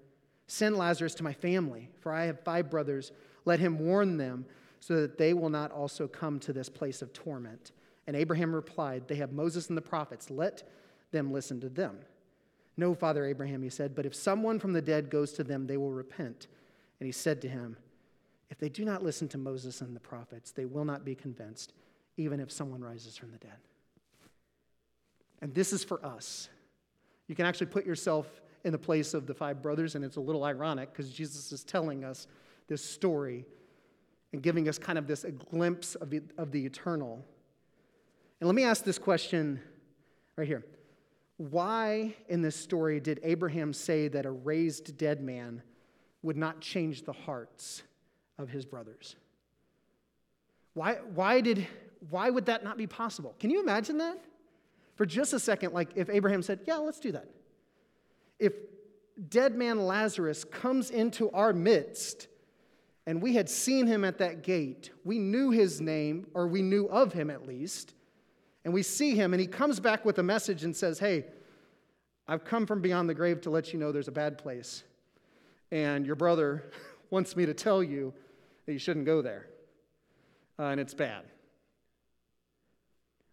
send 0.47 0.75
Lazarus 0.75 1.13
to 1.15 1.23
my 1.23 1.33
family, 1.33 1.89
for 1.99 2.11
I 2.11 2.25
have 2.25 2.39
five 2.43 2.69
brothers. 2.69 3.11
Let 3.45 3.59
him 3.59 3.77
warn 3.77 4.17
them 4.17 4.45
so 4.79 5.01
that 5.01 5.17
they 5.17 5.33
will 5.33 5.49
not 5.49 5.71
also 5.71 6.07
come 6.07 6.39
to 6.39 6.53
this 6.53 6.69
place 6.69 7.01
of 7.01 7.13
torment. 7.13 7.71
And 8.07 8.15
Abraham 8.15 8.53
replied, 8.53 9.07
They 9.07 9.15
have 9.15 9.31
Moses 9.31 9.69
and 9.69 9.77
the 9.77 9.81
prophets. 9.81 10.31
Let 10.31 10.63
them 11.11 11.31
listen 11.31 11.61
to 11.61 11.69
them. 11.69 11.99
No, 12.75 12.95
Father 12.95 13.25
Abraham, 13.25 13.61
he 13.61 13.69
said, 13.69 13.95
but 13.95 14.05
if 14.05 14.15
someone 14.15 14.59
from 14.59 14.73
the 14.73 14.81
dead 14.81 15.09
goes 15.09 15.31
to 15.33 15.43
them, 15.43 15.67
they 15.67 15.77
will 15.77 15.91
repent. 15.91 16.47
And 16.99 17.05
he 17.05 17.11
said 17.11 17.41
to 17.43 17.47
him, 17.47 17.77
If 18.53 18.59
they 18.59 18.69
do 18.69 18.85
not 18.85 19.01
listen 19.01 19.27
to 19.29 19.39
Moses 19.39 19.81
and 19.81 19.95
the 19.95 19.99
prophets, 19.99 20.51
they 20.51 20.65
will 20.65 20.85
not 20.85 21.03
be 21.03 21.15
convinced, 21.15 21.73
even 22.17 22.39
if 22.39 22.51
someone 22.51 22.81
rises 22.81 23.17
from 23.17 23.31
the 23.31 23.39
dead. 23.39 23.57
And 25.41 25.55
this 25.55 25.73
is 25.73 25.83
for 25.83 26.05
us. 26.05 26.49
You 27.27 27.33
can 27.33 27.47
actually 27.47 27.65
put 27.65 27.83
yourself 27.83 28.27
in 28.63 28.71
the 28.71 28.77
place 28.77 29.15
of 29.15 29.25
the 29.25 29.33
five 29.33 29.63
brothers, 29.63 29.95
and 29.95 30.05
it's 30.05 30.17
a 30.17 30.21
little 30.21 30.43
ironic 30.43 30.93
because 30.93 31.11
Jesus 31.11 31.51
is 31.51 31.63
telling 31.63 32.03
us 32.03 32.27
this 32.67 32.85
story 32.85 33.43
and 34.33 34.43
giving 34.43 34.69
us 34.69 34.77
kind 34.77 34.99
of 34.99 35.07
this 35.07 35.23
a 35.23 35.31
glimpse 35.31 35.95
of 35.95 36.11
the, 36.11 36.21
of 36.37 36.51
the 36.51 36.63
eternal. 36.63 37.25
And 38.39 38.47
let 38.47 38.53
me 38.53 38.65
ask 38.65 38.83
this 38.83 38.99
question 38.99 39.59
right 40.35 40.47
here. 40.47 40.63
Why 41.37 42.13
in 42.29 42.43
this 42.43 42.55
story 42.55 42.99
did 42.99 43.19
Abraham 43.23 43.73
say 43.73 44.09
that 44.09 44.27
a 44.27 44.31
raised 44.31 44.95
dead 44.95 45.23
man 45.23 45.63
would 46.21 46.37
not 46.37 46.61
change 46.61 47.01
the 47.01 47.13
hearts 47.13 47.81
of 48.37 48.49
his 48.49 48.65
brothers? 48.65 49.15
Why, 50.73 50.95
why, 51.13 51.41
did, 51.41 51.67
why 52.09 52.29
would 52.29 52.47
that 52.47 52.63
not 52.63 52.77
be 52.77 52.87
possible? 52.87 53.35
Can 53.39 53.49
you 53.49 53.61
imagine 53.61 53.97
that? 53.99 54.23
For 54.95 55.05
just 55.05 55.33
a 55.33 55.39
second, 55.39 55.73
like 55.73 55.89
if 55.95 56.09
Abraham 56.09 56.41
said, 56.43 56.59
Yeah, 56.67 56.77
let's 56.77 56.99
do 56.99 57.11
that. 57.13 57.27
If 58.39 58.53
dead 59.29 59.55
man 59.55 59.85
Lazarus 59.85 60.43
comes 60.43 60.89
into 60.91 61.29
our 61.31 61.53
midst 61.53 62.27
and 63.05 63.21
we 63.21 63.33
had 63.33 63.49
seen 63.49 63.87
him 63.87 64.05
at 64.05 64.19
that 64.19 64.43
gate. 64.43 64.91
We 65.03 65.19
knew 65.19 65.51
his 65.51 65.81
name, 65.81 66.27
or 66.33 66.47
we 66.47 66.61
knew 66.61 66.85
of 66.85 67.11
him 67.11 67.29
at 67.29 67.45
least. 67.45 67.93
And 68.63 68.73
we 68.73 68.81
see 68.81 69.15
him, 69.15 69.33
and 69.33 69.41
he 69.41 69.47
comes 69.47 69.79
back 69.79 70.05
with 70.05 70.19
a 70.19 70.23
message 70.23 70.63
and 70.63 70.75
says, 70.75 70.99
Hey, 70.99 71.25
I've 72.27 72.45
come 72.45 72.65
from 72.65 72.81
beyond 72.81 73.09
the 73.09 73.13
grave 73.13 73.41
to 73.41 73.49
let 73.49 73.73
you 73.73 73.79
know 73.79 73.91
there's 73.91 74.07
a 74.07 74.13
bad 74.13 74.37
place. 74.37 74.83
And 75.71 76.05
your 76.05 76.15
brother 76.15 76.71
wants 77.09 77.35
me 77.35 77.45
to 77.45 77.53
tell 77.53 77.83
you 77.83 78.13
that 78.65 78.73
you 78.73 78.79
shouldn't 78.79 79.05
go 79.05 79.21
there. 79.21 79.47
Uh, 80.57 80.63
and 80.63 80.79
it's 80.79 80.93
bad. 80.93 81.23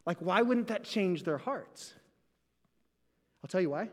Like, 0.06 0.18
why 0.18 0.42
wouldn't 0.42 0.68
that 0.68 0.84
change 0.84 1.22
their 1.22 1.38
hearts? 1.38 1.94
I'll 3.44 3.48
tell 3.48 3.60
you 3.60 3.70
why. 3.70 3.90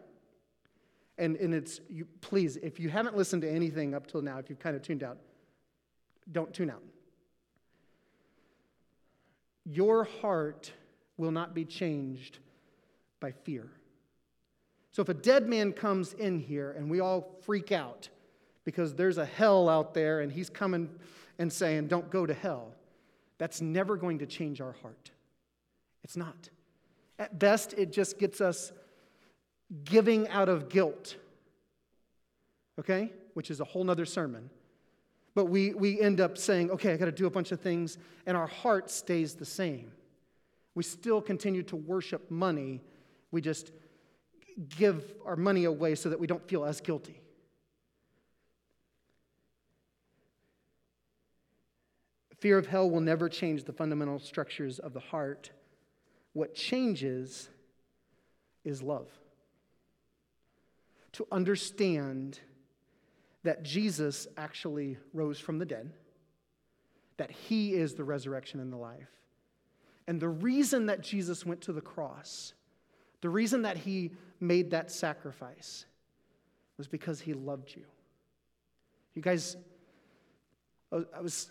And, 1.18 1.36
and 1.38 1.54
it's, 1.54 1.82
you, 1.90 2.08
please, 2.22 2.58
if 2.58 2.80
you 2.80 2.90
haven't 2.90 3.18
listened 3.18 3.42
to 3.42 3.50
anything 3.50 3.94
up 3.94 4.08
till 4.08 4.22
now, 4.22 4.38
if 4.38 4.50
you've 4.50 4.60
kind 4.60 4.76
of 4.76 4.82
tuned 4.82 5.04
out, 5.04 5.18
don't 6.32 6.54
tune 6.54 6.70
out. 6.70 6.84
Your 9.66 10.06
heart 10.06 10.72
will 11.18 11.32
not 11.32 11.54
be 11.54 11.66
changed 11.66 12.40
by 13.20 13.32
fear. 13.32 13.70
So 14.92 15.02
if 15.02 15.10
a 15.10 15.14
dead 15.14 15.48
man 15.48 15.74
comes 15.74 16.14
in 16.14 16.40
here 16.40 16.72
and 16.72 16.90
we 16.90 17.00
all 17.00 17.36
freak 17.44 17.72
out 17.72 18.10
because 18.64 18.96
there's 18.96 19.18
a 19.18 19.26
hell 19.26 19.70
out 19.70 19.94
there 19.94 20.22
and 20.22 20.32
he's 20.32 20.50
coming 20.50 20.90
and 21.40 21.52
saying, 21.52 21.88
Don't 21.88 22.10
go 22.10 22.26
to 22.26 22.34
hell, 22.34 22.74
that's 23.38 23.62
never 23.62 23.98
going 23.98 24.20
to 24.20 24.26
change 24.26 24.62
our 24.62 24.76
heart. 24.82 25.12
It's 26.04 26.18
not. 26.18 26.50
At 27.20 27.40
best, 27.40 27.74
it 27.74 27.92
just 27.92 28.20
gets 28.20 28.42
us 28.42 28.72
giving 29.84 30.28
out 30.30 30.50
of 30.50 30.70
guilt, 30.70 31.16
okay? 32.80 33.12
Which 33.34 33.52
is 33.52 33.60
a 33.60 33.64
whole 33.64 33.84
nother 33.84 34.06
sermon. 34.06 34.50
But 35.36 35.46
we, 35.46 35.74
we 35.74 36.00
end 36.00 36.22
up 36.22 36.38
saying, 36.38 36.72
okay, 36.72 36.94
I 36.94 36.98
got 36.98 37.06
to 37.06 37.12
do 37.12 37.28
a 37.28 37.30
bunch 37.30 37.52
of 37.52 37.60
things, 37.60 37.98
and 38.26 38.36
our 38.38 38.48
heart 38.48 38.90
stays 38.90 39.36
the 39.36 39.46
same. 39.46 39.92
We 40.74 40.84
still 40.84 41.22
continue 41.22 41.64
to 41.64 41.76
worship 41.76 42.32
money. 42.32 42.82
We 43.32 43.42
just 43.42 43.72
give 44.78 45.14
our 45.26 45.36
money 45.36 45.66
away 45.66 45.96
so 45.96 46.10
that 46.10 46.20
we 46.20 46.28
don't 46.28 46.48
feel 46.48 46.66
as 46.66 46.82
guilty. 46.82 47.20
Fear 52.38 52.58
of 52.58 52.68
hell 52.68 52.90
will 52.90 53.02
never 53.02 53.30
change 53.30 53.64
the 53.64 53.74
fundamental 53.74 54.20
structures 54.20 54.80
of 54.80 54.94
the 54.94 55.00
heart. 55.00 55.52
What 56.34 56.54
changes 56.54 57.50
is 58.64 58.82
love. 58.84 59.08
To 61.14 61.28
understand 61.32 62.40
that 63.44 63.64
Jesus 63.64 64.28
actually 64.38 64.98
rose 65.14 65.40
from 65.40 65.58
the 65.58 65.66
dead, 65.66 65.94
that 67.18 67.32
he 67.32 67.74
is 67.74 67.96
the 67.96 68.04
resurrection 68.04 68.60
and 68.60 68.72
the 68.72 68.78
life. 68.78 69.10
And 70.08 70.22
the 70.22 70.30
reason 70.30 70.86
that 70.88 71.02
Jesus 71.02 71.46
went 71.46 71.62
to 71.62 71.74
the 71.74 71.82
cross, 71.82 72.54
the 73.22 73.30
reason 73.30 73.64
that 73.64 73.78
he 73.78 74.12
made 74.40 74.72
that 74.72 74.92
sacrifice, 74.92 75.86
was 76.78 76.88
because 76.88 77.20
he 77.20 77.34
loved 77.34 77.74
you. 77.76 77.84
You 79.16 79.22
guys, 79.24 79.58
I 80.92 81.22
was 81.22 81.50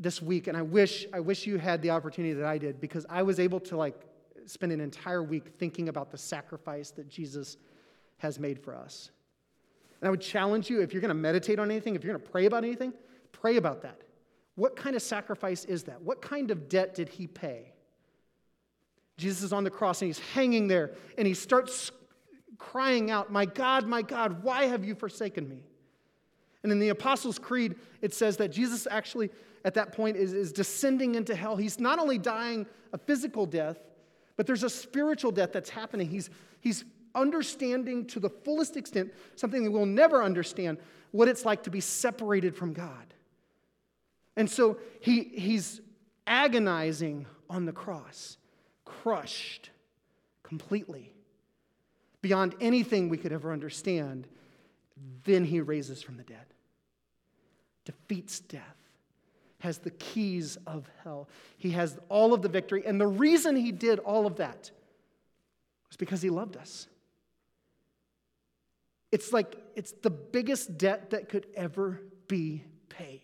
this 0.00 0.20
week, 0.22 0.48
and 0.48 0.56
I 0.56 0.62
wish, 0.62 1.06
I 1.12 1.20
wish 1.20 1.46
you 1.46 1.58
had 1.58 1.82
the 1.82 1.90
opportunity 1.90 2.32
that 2.32 2.46
I 2.46 2.58
did 2.58 2.80
because 2.80 3.06
I 3.08 3.22
was 3.22 3.38
able 3.38 3.60
to 3.60 3.76
like 3.76 3.94
spend 4.46 4.72
an 4.72 4.80
entire 4.80 5.22
week 5.22 5.52
thinking 5.58 5.90
about 5.90 6.10
the 6.10 6.18
sacrifice 6.18 6.90
that 6.92 7.08
Jesus 7.08 7.58
has 8.16 8.40
made 8.40 8.58
for 8.58 8.74
us. 8.74 9.10
And 10.00 10.08
I 10.08 10.10
would 10.10 10.22
challenge 10.22 10.70
you 10.70 10.80
if 10.80 10.92
you're 10.92 11.02
going 11.02 11.10
to 11.10 11.14
meditate 11.14 11.58
on 11.58 11.70
anything, 11.70 11.94
if 11.94 12.02
you're 12.02 12.14
going 12.14 12.24
to 12.24 12.30
pray 12.30 12.46
about 12.46 12.64
anything, 12.64 12.94
pray 13.32 13.56
about 13.56 13.82
that. 13.82 14.00
What 14.54 14.74
kind 14.74 14.96
of 14.96 15.02
sacrifice 15.02 15.64
is 15.66 15.84
that? 15.84 16.00
What 16.00 16.22
kind 16.22 16.50
of 16.50 16.68
debt 16.68 16.94
did 16.94 17.10
he 17.10 17.26
pay? 17.26 17.72
Jesus 19.18 19.42
is 19.42 19.52
on 19.52 19.64
the 19.64 19.70
cross 19.70 20.00
and 20.00 20.08
he's 20.08 20.18
hanging 20.18 20.66
there 20.66 20.92
and 21.18 21.26
he 21.26 21.34
starts 21.34 21.92
crying 22.56 23.10
out, 23.10 23.30
My 23.30 23.44
God, 23.44 23.86
my 23.86 24.02
God, 24.02 24.42
why 24.42 24.64
have 24.64 24.84
you 24.84 24.94
forsaken 24.94 25.48
me? 25.48 25.62
And 26.62 26.72
in 26.72 26.78
the 26.78 26.90
Apostles' 26.90 27.38
Creed, 27.38 27.76
it 28.02 28.12
says 28.12 28.36
that 28.38 28.48
Jesus 28.48 28.86
actually, 28.90 29.30
at 29.64 29.74
that 29.74 29.92
point, 29.92 30.16
is, 30.16 30.32
is 30.32 30.52
descending 30.52 31.14
into 31.14 31.34
hell. 31.34 31.56
He's 31.56 31.78
not 31.78 31.98
only 31.98 32.18
dying 32.18 32.66
a 32.92 32.98
physical 32.98 33.46
death, 33.46 33.78
but 34.36 34.46
there's 34.46 34.62
a 34.62 34.70
spiritual 34.70 35.32
death 35.32 35.52
that's 35.52 35.70
happening. 35.70 36.08
He's, 36.08 36.30
he's 36.60 36.84
understanding 37.14 38.06
to 38.06 38.20
the 38.20 38.30
fullest 38.30 38.76
extent 38.76 39.12
something 39.36 39.64
that 39.64 39.70
we'll 39.70 39.86
never 39.86 40.22
understand 40.22 40.78
what 41.10 41.28
it's 41.28 41.44
like 41.44 41.64
to 41.64 41.70
be 41.70 41.80
separated 41.80 42.56
from 42.56 42.72
God. 42.72 43.14
And 44.36 44.48
so 44.48 44.78
he, 45.00 45.24
he's 45.24 45.80
agonizing 46.26 47.26
on 47.48 47.66
the 47.66 47.72
cross, 47.72 48.38
crushed 48.84 49.70
completely 50.42 51.12
beyond 52.22 52.54
anything 52.60 53.08
we 53.08 53.16
could 53.16 53.32
ever 53.32 53.52
understand. 53.52 54.26
Then 55.24 55.44
he 55.44 55.60
raises 55.60 56.02
from 56.02 56.16
the 56.16 56.22
dead, 56.22 56.46
defeats 57.84 58.40
death, 58.40 58.76
has 59.60 59.78
the 59.78 59.90
keys 59.90 60.58
of 60.66 60.90
hell. 61.04 61.28
He 61.56 61.70
has 61.70 61.98
all 62.08 62.34
of 62.34 62.42
the 62.42 62.48
victory. 62.48 62.82
And 62.84 63.00
the 63.00 63.06
reason 63.06 63.56
he 63.56 63.72
did 63.72 63.98
all 64.00 64.26
of 64.26 64.36
that 64.36 64.70
was 65.88 65.96
because 65.96 66.20
he 66.20 66.30
loved 66.30 66.56
us. 66.56 66.88
It's 69.12 69.32
like 69.32 69.56
it's 69.76 69.92
the 69.92 70.10
biggest 70.10 70.78
debt 70.78 71.10
that 71.10 71.28
could 71.28 71.46
ever 71.54 72.00
be 72.28 72.64
paid. 72.88 73.22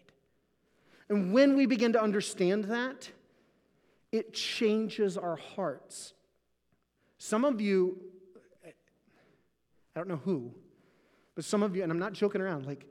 And 1.08 1.32
when 1.32 1.56
we 1.56 1.66
begin 1.66 1.92
to 1.92 2.02
understand 2.02 2.64
that, 2.64 3.10
it 4.10 4.32
changes 4.32 5.16
our 5.16 5.36
hearts. 5.36 6.12
Some 7.18 7.44
of 7.44 7.60
you, 7.60 7.98
I 8.64 8.70
don't 9.94 10.08
know 10.08 10.20
who, 10.24 10.52
but 11.34 11.44
some 11.44 11.62
of 11.62 11.76
you, 11.76 11.82
and 11.82 11.92
I'm 11.92 11.98
not 11.98 12.12
joking 12.12 12.40
around, 12.40 12.66
like 12.66 12.86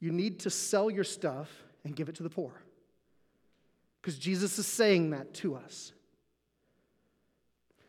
you 0.00 0.10
need 0.10 0.40
to 0.40 0.50
sell 0.50 0.90
your 0.90 1.04
stuff 1.04 1.50
and 1.84 1.94
give 1.94 2.08
it 2.08 2.14
to 2.16 2.22
the 2.22 2.30
poor. 2.30 2.61
Because 4.02 4.18
Jesus 4.18 4.58
is 4.58 4.66
saying 4.66 5.10
that 5.10 5.32
to 5.34 5.54
us. 5.54 5.92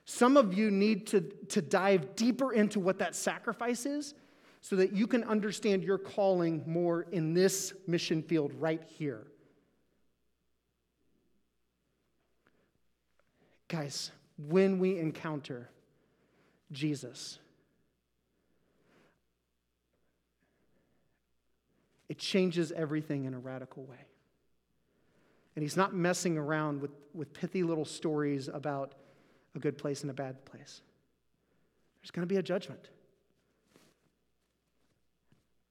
Some 0.05 0.37
of 0.37 0.53
you 0.53 0.69
need 0.69 1.07
to, 1.07 1.21
to 1.49 1.61
dive 1.61 2.15
deeper 2.15 2.53
into 2.53 2.79
what 2.79 2.99
that 2.99 3.15
sacrifice 3.15 3.87
is 3.87 4.13
so 4.61 4.75
that 4.75 4.93
you 4.93 5.07
can 5.07 5.23
understand 5.23 5.83
your 5.83 5.97
calling 5.97 6.63
more 6.67 7.07
in 7.11 7.33
this 7.33 7.73
mission 7.87 8.21
field 8.21 8.53
right 8.59 8.83
here. 8.97 9.25
Guys, 13.67 14.11
when 14.37 14.77
we 14.77 14.99
encounter 14.99 15.69
Jesus, 16.71 17.39
it 22.07 22.19
changes 22.19 22.71
everything 22.71 23.25
in 23.25 23.33
a 23.33 23.39
radical 23.39 23.83
way. 23.85 23.97
And 25.55 25.63
he's 25.63 25.77
not 25.77 25.93
messing 25.93 26.37
around 26.37 26.81
with, 26.81 26.91
with 27.13 27.33
pithy 27.33 27.63
little 27.63 27.85
stories 27.85 28.47
about 28.47 28.95
a 29.55 29.59
good 29.59 29.77
place 29.77 30.01
and 30.01 30.09
a 30.09 30.13
bad 30.13 30.43
place. 30.45 30.81
There's 32.01 32.11
going 32.11 32.27
to 32.27 32.33
be 32.33 32.37
a 32.37 32.43
judgment. 32.43 32.89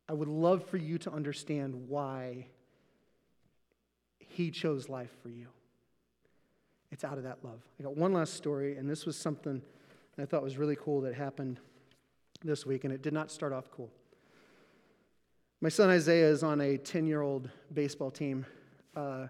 I 0.09 0.12
would 0.12 0.29
love 0.29 0.64
for 0.66 0.77
you 0.77 0.99
to 0.99 1.12
understand 1.12 1.88
why 1.88 2.47
he 4.18 4.51
chose 4.51 4.88
life 4.88 5.11
for 5.23 5.29
you. 5.29 5.49
It's 6.90 7.05
out 7.05 7.16
of 7.16 7.25
that 7.25 7.38
love. 7.42 7.61
I 7.81 7.83
got 7.83 7.97
one 7.97 8.12
last 8.12 8.35
story, 8.35 8.77
and 8.77 8.88
this 8.88 9.07
was 9.07 9.16
something 9.16 9.62
I 10.18 10.27
thought 10.27 10.42
was 10.42 10.59
really 10.59 10.77
cool 10.77 11.01
that 11.03 11.14
happened 11.14 11.59
this 12.45 12.66
week, 12.66 12.85
and 12.85 12.92
it 12.92 13.03
did 13.03 13.12
not 13.12 13.31
start 13.31 13.53
off 13.53 13.71
cool. 13.71 13.90
My 15.61 15.68
son 15.68 15.88
Isaiah 15.90 16.29
is 16.29 16.42
on 16.42 16.61
a 16.61 16.77
10 16.77 17.07
year 17.07 17.23
old 17.23 17.49
baseball 17.73 18.11
team, 18.11 18.45
uh, 18.95 19.29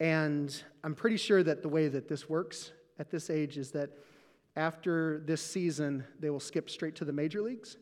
and 0.00 0.62
I'm 0.84 0.94
pretty 0.94 1.16
sure 1.16 1.42
that 1.42 1.62
the 1.62 1.68
way 1.68 1.88
that 1.88 2.08
this 2.08 2.28
works 2.28 2.72
at 2.98 3.10
this 3.10 3.30
age 3.30 3.56
is 3.56 3.70
that 3.72 3.90
after 4.56 5.22
this 5.26 5.42
season, 5.42 6.04
they 6.20 6.30
will 6.30 6.40
skip 6.40 6.70
straight 6.70 6.94
to 6.96 7.04
the 7.04 7.12
major 7.12 7.42
leagues. 7.42 7.76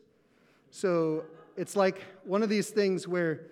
So 0.69 1.23
it's 1.55 1.75
like 1.75 2.03
one 2.23 2.43
of 2.43 2.49
these 2.49 2.69
things 2.69 3.07
where, 3.07 3.47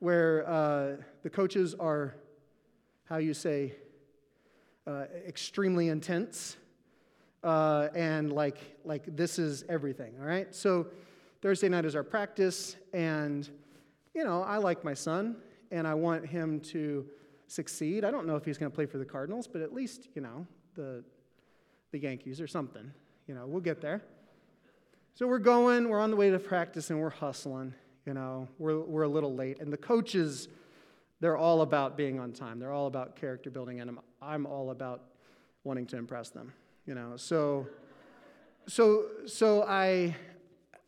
where 0.00 0.48
uh, 0.48 0.96
the 1.22 1.30
coaches 1.30 1.74
are, 1.74 2.14
how 3.04 3.16
you 3.16 3.32
say, 3.32 3.74
uh, 4.86 5.04
extremely 5.26 5.88
intense, 5.88 6.56
uh, 7.44 7.88
and 7.94 8.32
like, 8.32 8.58
like 8.84 9.16
this 9.16 9.38
is 9.38 9.64
everything, 9.68 10.14
all 10.20 10.26
right? 10.26 10.54
So 10.54 10.88
Thursday 11.40 11.68
night 11.68 11.84
is 11.84 11.94
our 11.94 12.02
practice, 12.02 12.76
and, 12.92 13.48
you 14.14 14.24
know, 14.24 14.42
I 14.42 14.56
like 14.58 14.84
my 14.84 14.94
son, 14.94 15.36
and 15.70 15.86
I 15.86 15.94
want 15.94 16.26
him 16.26 16.60
to 16.60 17.06
succeed. 17.48 18.04
I 18.04 18.10
don't 18.10 18.26
know 18.26 18.36
if 18.36 18.44
he's 18.44 18.58
going 18.58 18.70
to 18.70 18.74
play 18.74 18.86
for 18.86 18.98
the 18.98 19.04
Cardinals, 19.04 19.48
but 19.48 19.62
at 19.62 19.72
least, 19.72 20.08
you 20.14 20.22
know, 20.22 20.46
the, 20.74 21.02
the 21.90 21.98
Yankees 21.98 22.40
or 22.40 22.46
something. 22.46 22.90
You 23.26 23.34
know, 23.34 23.46
we'll 23.46 23.60
get 23.60 23.80
there. 23.80 24.02
So 25.14 25.26
we're 25.26 25.38
going, 25.38 25.88
we're 25.88 26.00
on 26.00 26.10
the 26.10 26.16
way 26.16 26.30
to 26.30 26.38
practice, 26.38 26.90
and 26.90 27.00
we're 27.00 27.10
hustling. 27.10 27.74
You 28.06 28.14
know, 28.14 28.48
we're, 28.58 28.78
we're 28.78 29.02
a 29.02 29.08
little 29.08 29.34
late. 29.34 29.60
And 29.60 29.72
the 29.72 29.76
coaches, 29.76 30.48
they're 31.20 31.36
all 31.36 31.62
about 31.62 31.96
being 31.96 32.20
on 32.20 32.32
time. 32.32 32.58
They're 32.58 32.72
all 32.72 32.86
about 32.86 33.16
character 33.16 33.50
building, 33.50 33.80
and 33.80 33.90
I'm, 33.90 34.00
I'm 34.22 34.46
all 34.46 34.70
about 34.70 35.02
wanting 35.64 35.86
to 35.86 35.96
impress 35.96 36.30
them. 36.30 36.52
You 36.86 36.94
know, 36.94 37.16
so, 37.16 37.66
so, 38.66 39.06
so 39.26 39.64
I, 39.64 40.14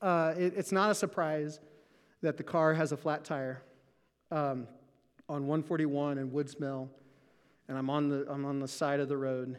uh, 0.00 0.34
it, 0.36 0.54
it's 0.56 0.72
not 0.72 0.90
a 0.90 0.94
surprise 0.94 1.60
that 2.22 2.36
the 2.36 2.42
car 2.42 2.72
has 2.74 2.92
a 2.92 2.96
flat 2.96 3.24
tire 3.24 3.62
um, 4.30 4.66
on 5.30 5.46
141 5.46 6.18
in 6.18 6.32
Woods 6.32 6.58
Mill, 6.58 6.90
and 7.68 7.78
I'm 7.78 7.88
on 7.88 8.08
the, 8.08 8.26
I'm 8.28 8.44
on 8.44 8.58
the 8.58 8.66
side 8.66 8.98
of 8.98 9.08
the 9.08 9.16
road. 9.16 9.56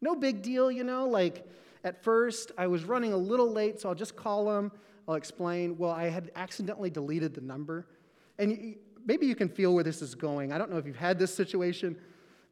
No 0.00 0.14
big 0.14 0.42
deal, 0.42 0.70
you 0.70 0.84
know, 0.84 1.08
like 1.08 1.44
at 1.82 2.04
first, 2.04 2.52
I 2.56 2.68
was 2.68 2.84
running 2.84 3.12
a 3.12 3.16
little 3.16 3.50
late, 3.50 3.80
so 3.80 3.88
I'll 3.88 3.96
just 3.96 4.14
call 4.14 4.46
them. 4.46 4.70
I'll 5.08 5.16
explain. 5.16 5.76
Well, 5.76 5.90
I 5.90 6.08
had 6.08 6.30
accidentally 6.36 6.88
deleted 6.88 7.34
the 7.34 7.40
number. 7.40 7.88
And 8.38 8.76
maybe 9.04 9.26
you 9.26 9.34
can 9.34 9.48
feel 9.48 9.74
where 9.74 9.82
this 9.82 10.02
is 10.02 10.14
going. 10.14 10.52
I 10.52 10.58
don't 10.58 10.70
know 10.70 10.78
if 10.78 10.86
you've 10.86 10.94
had 10.94 11.18
this 11.18 11.34
situation, 11.34 11.96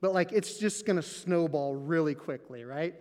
but 0.01 0.12
like 0.12 0.32
it's 0.32 0.59
just 0.59 0.84
going 0.84 0.96
to 0.96 1.03
snowball 1.03 1.76
really 1.76 2.16
quickly, 2.16 2.64
right? 2.64 2.94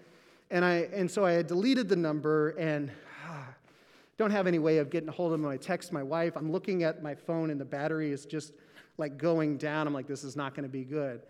And, 0.51 0.63
I, 0.63 0.89
and 0.93 1.09
so 1.09 1.25
I 1.25 1.31
had 1.31 1.47
deleted 1.47 1.89
the 1.89 1.95
number 1.95 2.49
and 2.51 2.91
ah, 3.27 3.47
don't 4.17 4.31
have 4.31 4.45
any 4.45 4.59
way 4.59 4.77
of 4.77 4.91
getting 4.91 5.09
a 5.09 5.11
hold 5.11 5.33
of 5.33 5.41
them. 5.41 5.49
I 5.49 5.57
text 5.57 5.91
my 5.91 6.03
wife. 6.03 6.35
I'm 6.35 6.51
looking 6.51 6.83
at 6.83 7.01
my 7.01 7.15
phone 7.15 7.49
and 7.49 7.59
the 7.59 7.65
battery 7.65 8.11
is 8.11 8.27
just 8.27 8.53
like 8.99 9.17
going 9.17 9.57
down. 9.57 9.87
I'm 9.87 9.93
like, 9.93 10.07
this 10.07 10.23
is 10.23 10.35
not 10.35 10.53
going 10.53 10.63
to 10.63 10.69
be 10.69 10.83
good. 10.83 11.21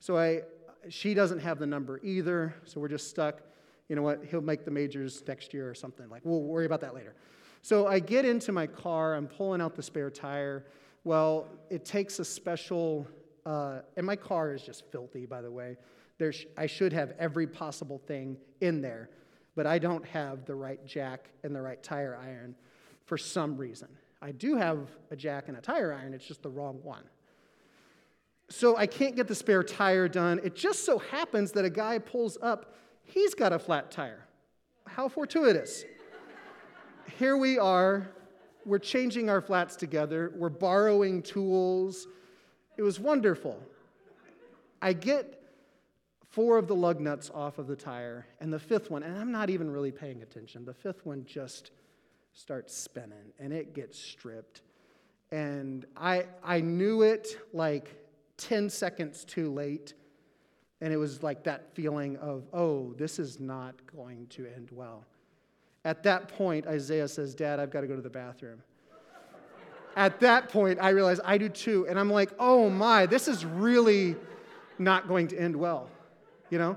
So 0.00 0.16
I, 0.16 0.42
she 0.88 1.12
doesn't 1.12 1.40
have 1.40 1.58
the 1.58 1.66
number 1.66 2.00
either, 2.02 2.54
so 2.64 2.80
we're 2.80 2.88
just 2.88 3.10
stuck 3.10 3.42
you 3.88 3.94
know 3.94 4.02
what, 4.02 4.24
he'll 4.30 4.40
make 4.40 4.64
the 4.64 4.70
majors 4.70 5.22
next 5.26 5.54
year 5.54 5.68
or 5.68 5.74
something. 5.74 6.08
Like, 6.08 6.22
we'll 6.24 6.42
worry 6.42 6.66
about 6.66 6.80
that 6.80 6.94
later. 6.94 7.14
So 7.62 7.86
I 7.86 7.98
get 7.98 8.24
into 8.24 8.52
my 8.52 8.66
car, 8.66 9.14
I'm 9.14 9.26
pulling 9.26 9.60
out 9.60 9.74
the 9.74 9.82
spare 9.82 10.10
tire. 10.10 10.66
Well, 11.04 11.48
it 11.70 11.84
takes 11.84 12.18
a 12.18 12.24
special, 12.24 13.06
uh, 13.44 13.80
and 13.96 14.04
my 14.04 14.16
car 14.16 14.52
is 14.52 14.62
just 14.62 14.84
filthy, 14.90 15.26
by 15.26 15.40
the 15.40 15.50
way. 15.50 15.76
There's, 16.18 16.46
I 16.56 16.66
should 16.66 16.92
have 16.92 17.12
every 17.18 17.46
possible 17.46 17.98
thing 18.06 18.36
in 18.60 18.80
there, 18.80 19.10
but 19.54 19.66
I 19.66 19.78
don't 19.78 20.04
have 20.06 20.44
the 20.46 20.54
right 20.54 20.84
jack 20.86 21.30
and 21.44 21.54
the 21.54 21.60
right 21.60 21.82
tire 21.82 22.18
iron 22.20 22.54
for 23.04 23.18
some 23.18 23.56
reason. 23.56 23.88
I 24.22 24.32
do 24.32 24.56
have 24.56 24.88
a 25.10 25.16
jack 25.16 25.48
and 25.48 25.56
a 25.56 25.60
tire 25.60 25.92
iron, 25.92 26.14
it's 26.14 26.26
just 26.26 26.42
the 26.42 26.50
wrong 26.50 26.80
one. 26.82 27.04
So 28.48 28.76
I 28.76 28.86
can't 28.86 29.16
get 29.16 29.26
the 29.26 29.34
spare 29.34 29.62
tire 29.62 30.08
done. 30.08 30.40
It 30.44 30.54
just 30.54 30.84
so 30.84 30.98
happens 30.98 31.52
that 31.52 31.64
a 31.64 31.70
guy 31.70 31.98
pulls 31.98 32.38
up, 32.40 32.74
he's 33.02 33.34
got 33.34 33.52
a 33.52 33.58
flat 33.58 33.90
tire. 33.90 34.24
How 34.86 35.08
fortuitous. 35.08 35.84
Here 37.18 37.36
we 37.36 37.58
are, 37.58 38.08
we're 38.64 38.78
changing 38.78 39.30
our 39.30 39.40
flats 39.40 39.76
together, 39.76 40.32
we're 40.36 40.48
borrowing 40.48 41.22
tools. 41.22 42.06
It 42.76 42.82
was 42.82 43.00
wonderful. 43.00 43.60
I 44.82 44.92
get 44.92 45.42
four 46.28 46.58
of 46.58 46.68
the 46.68 46.74
lug 46.74 47.00
nuts 47.00 47.30
off 47.32 47.58
of 47.58 47.66
the 47.66 47.76
tire, 47.76 48.26
and 48.40 48.52
the 48.52 48.58
fifth 48.58 48.90
one, 48.90 49.02
and 49.02 49.16
I'm 49.16 49.32
not 49.32 49.48
even 49.48 49.70
really 49.70 49.90
paying 49.90 50.22
attention, 50.22 50.64
the 50.64 50.74
fifth 50.74 51.06
one 51.06 51.24
just 51.24 51.70
starts 52.36 52.76
spinning 52.76 53.32
and 53.38 53.52
it 53.52 53.74
gets 53.74 53.98
stripped. 53.98 54.60
And 55.32 55.86
I, 55.96 56.26
I 56.44 56.60
knew 56.60 57.02
it 57.02 57.38
like 57.52 58.05
10 58.38 58.70
seconds 58.70 59.24
too 59.24 59.52
late. 59.52 59.94
And 60.80 60.92
it 60.92 60.96
was 60.96 61.22
like 61.22 61.44
that 61.44 61.74
feeling 61.74 62.16
of, 62.18 62.46
oh, 62.52 62.92
this 62.94 63.18
is 63.18 63.40
not 63.40 63.74
going 63.94 64.26
to 64.28 64.46
end 64.46 64.68
well. 64.70 65.04
At 65.84 66.02
that 66.02 66.28
point, 66.28 66.66
Isaiah 66.66 67.08
says, 67.08 67.34
Dad, 67.34 67.60
I've 67.60 67.70
got 67.70 67.80
to 67.82 67.86
go 67.86 67.96
to 67.96 68.02
the 68.02 68.10
bathroom. 68.10 68.62
At 69.96 70.20
that 70.20 70.48
point, 70.50 70.78
I 70.82 70.90
realize 70.90 71.20
I 71.24 71.38
do 71.38 71.48
too. 71.48 71.86
And 71.88 71.98
I'm 71.98 72.10
like, 72.10 72.30
oh 72.38 72.68
my, 72.68 73.06
this 73.06 73.28
is 73.28 73.44
really 73.44 74.16
not 74.78 75.08
going 75.08 75.28
to 75.28 75.38
end 75.38 75.56
well, 75.56 75.88
you 76.50 76.58
know? 76.58 76.76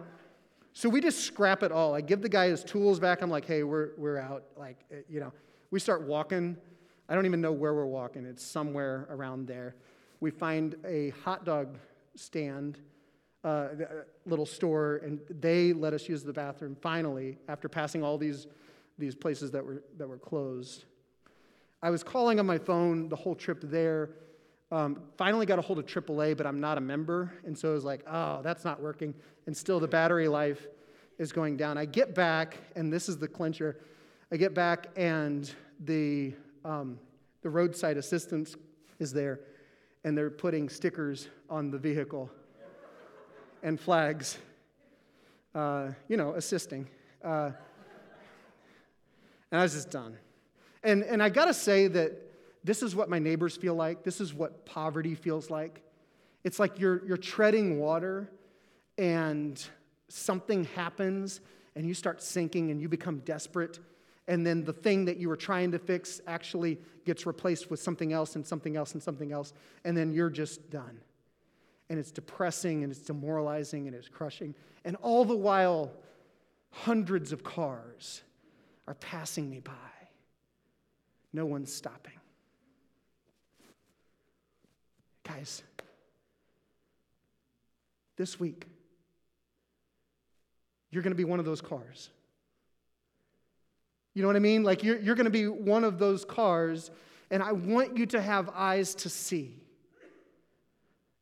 So 0.72 0.88
we 0.88 1.01
just 1.01 1.26
scrap 1.26 1.64
it 1.64 1.72
all. 1.72 1.93
I 1.93 2.01
give 2.01 2.22
the 2.22 2.30
guy 2.30 2.47
his 2.47 2.64
tools 2.64 2.99
back. 2.99 3.22
I'm 3.22 3.30
like, 3.30 3.45
hey, 3.45 3.64
we're, 3.64 3.89
we're 3.97 4.20
out. 4.20 4.43
Like, 4.55 4.78
eh, 4.91 5.01
you 5.10 5.20
know, 5.20 5.34
we 5.72 5.80
start 5.80 6.03
walking. 6.03 6.55
I 7.10 7.16
don't 7.16 7.26
even 7.26 7.41
know 7.41 7.51
where 7.51 7.74
we're 7.74 7.86
walking, 7.86 8.26
it's 8.26 8.45
somewhere 8.45 9.07
around 9.10 9.47
there 9.47 9.76
we 10.20 10.32
find 10.32 10.76
a 10.86 11.10
hot 11.24 11.46
dog 11.46 11.78
stand, 12.16 12.80
uh, 13.44 13.70
little 14.26 14.46
store, 14.46 14.98
and 15.04 15.20
they 15.30 15.74
let 15.74 15.94
us 15.94 16.10
use 16.10 16.24
the 16.24 16.34
bathroom 16.34 16.76
finally 16.82 17.38
after 17.48 17.70
passing 17.70 18.04
all 18.04 18.18
these, 18.18 18.48
these 18.98 19.16
places 19.16 19.52
that 19.52 19.66
were, 19.66 19.82
that 19.98 20.08
were 20.08 20.18
closed. 20.18 20.86
I 21.82 21.90
was 21.90 22.04
calling 22.04 22.40
on 22.40 22.46
my 22.46 22.58
phone 22.58 23.08
the 23.08 23.16
whole 23.16 23.36
trip 23.36 23.62
there. 23.64 24.10
Um, 24.72 25.02
finally 25.18 25.46
got 25.46 25.58
a 25.58 25.62
hold 25.62 25.80
of 25.80 25.86
AAA, 25.86 26.36
but 26.36 26.46
I'm 26.46 26.60
not 26.60 26.78
a 26.78 26.82
member. 26.82 27.34
And 27.46 27.58
so 27.58 27.72
I 27.72 27.74
was 27.74 27.86
like, 27.86 28.04
oh, 28.06 28.42
that's 28.44 28.66
not 28.66 28.82
working. 28.82 29.16
And 29.48 29.56
still 29.56 29.80
the 29.80 29.88
battery 29.88 30.28
life 30.28 30.68
is 31.18 31.32
going 31.32 31.58
down. 31.58 31.78
I 31.78 31.86
get 31.86 32.14
back, 32.14 32.58
and 32.76 32.92
this 32.92 33.08
is 33.10 33.18
the 33.18 33.28
clincher. 33.28 33.78
I 34.32 34.38
get 34.38 34.54
back, 34.54 34.88
and 34.96 35.52
the, 35.80 36.34
um, 36.66 37.00
the 37.42 37.50
roadside 37.50 37.98
assistance 37.98 38.56
is 39.00 39.14
there 39.14 39.40
and 40.04 40.18
they're 40.18 40.30
putting 40.30 40.70
stickers 40.70 41.28
on 41.50 41.72
the 41.72 41.78
vehicle 41.78 42.30
and 43.64 43.80
flags, 43.80 44.38
uh, 45.54 45.89
you 46.08 46.18
know, 46.18 46.34
assisting. 46.34 46.88
Uh, 47.24 47.52
and 49.52 49.60
I 49.60 49.64
was 49.64 49.74
just 49.74 49.91
done. 49.91 50.18
And, 50.84 51.04
and 51.04 51.22
I 51.22 51.30
gotta 51.30 51.54
say 51.54 51.88
that 51.88 52.14
this 52.64 52.84
is 52.84 52.95
what 52.95 53.10
my 53.10 53.20
neighbors 53.20 53.58
feel 53.58 53.76
like. 53.76 54.04
This 54.04 54.22
is 54.22 54.34
what 54.34 54.66
poverty 54.66 55.16
feels 55.16 55.50
like. 55.50 55.82
It's 56.43 56.60
like 56.60 56.80
you're, 56.80 57.06
you're 57.06 57.18
treading 57.18 57.80
water 57.80 58.30
and 58.97 59.62
something 60.08 60.66
happens 60.76 61.41
and 61.76 61.86
you 61.86 61.93
start 61.93 62.22
sinking 62.22 62.72
and 62.72 62.82
you 62.82 62.88
become 62.88 63.20
desperate 63.20 63.80
and 64.30 64.46
then 64.46 64.64
the 64.64 64.72
thing 64.72 65.06
that 65.06 65.18
you 65.18 65.28
were 65.28 65.36
trying 65.36 65.72
to 65.72 65.80
fix 65.80 66.22
actually 66.28 66.78
gets 67.04 67.26
replaced 67.26 67.72
with 67.72 67.82
something 67.82 68.14
else 68.14 68.36
and 68.36 68.46
something 68.46 68.78
else 68.78 68.94
and 68.94 69.02
something 69.02 69.32
else, 69.32 69.54
and 69.84 69.98
then 69.98 70.14
you're 70.14 70.30
just 70.30 70.70
done. 70.70 71.02
And 71.90 71.98
it's 71.98 72.12
depressing 72.12 72.84
and 72.84 72.92
it's 72.92 73.02
demoralizing 73.02 73.88
and 73.88 73.96
it's 73.96 74.08
crushing. 74.08 74.54
And 74.86 74.96
all 74.98 75.26
the 75.26 75.36
while, 75.36 75.92
hundreds 76.70 77.32
of 77.32 77.44
cars 77.44 78.22
are 78.88 78.94
passing 78.94 79.50
me 79.50 79.62
by. 79.62 79.74
No 81.34 81.48
one's 81.48 81.74
stopping. 81.74 82.14
Guys, 85.24 85.64
this 88.16 88.40
week, 88.40 88.68
you're 90.92 91.02
going 91.02 91.14
to 91.14 91.18
be 91.18 91.26
one 91.26 91.40
of 91.40 91.46
those 91.46 91.62
cars. 91.62 92.12
You 94.20 94.24
know 94.24 94.28
what 94.28 94.36
I 94.36 94.40
mean? 94.40 94.64
Like 94.64 94.84
you're, 94.84 95.00
you're 95.00 95.16
going 95.16 95.28
to 95.28 95.32
be 95.32 95.48
one 95.48 95.86
of 95.86 95.98
those 95.98 96.26
cars, 96.26 96.92
and 97.32 97.42
I 97.42 97.54
want 97.54 97.98
you 97.98 98.06
to 98.08 98.22
have 98.22 98.50
eyes 98.54 98.94
to 98.96 99.08
see. 99.08 99.64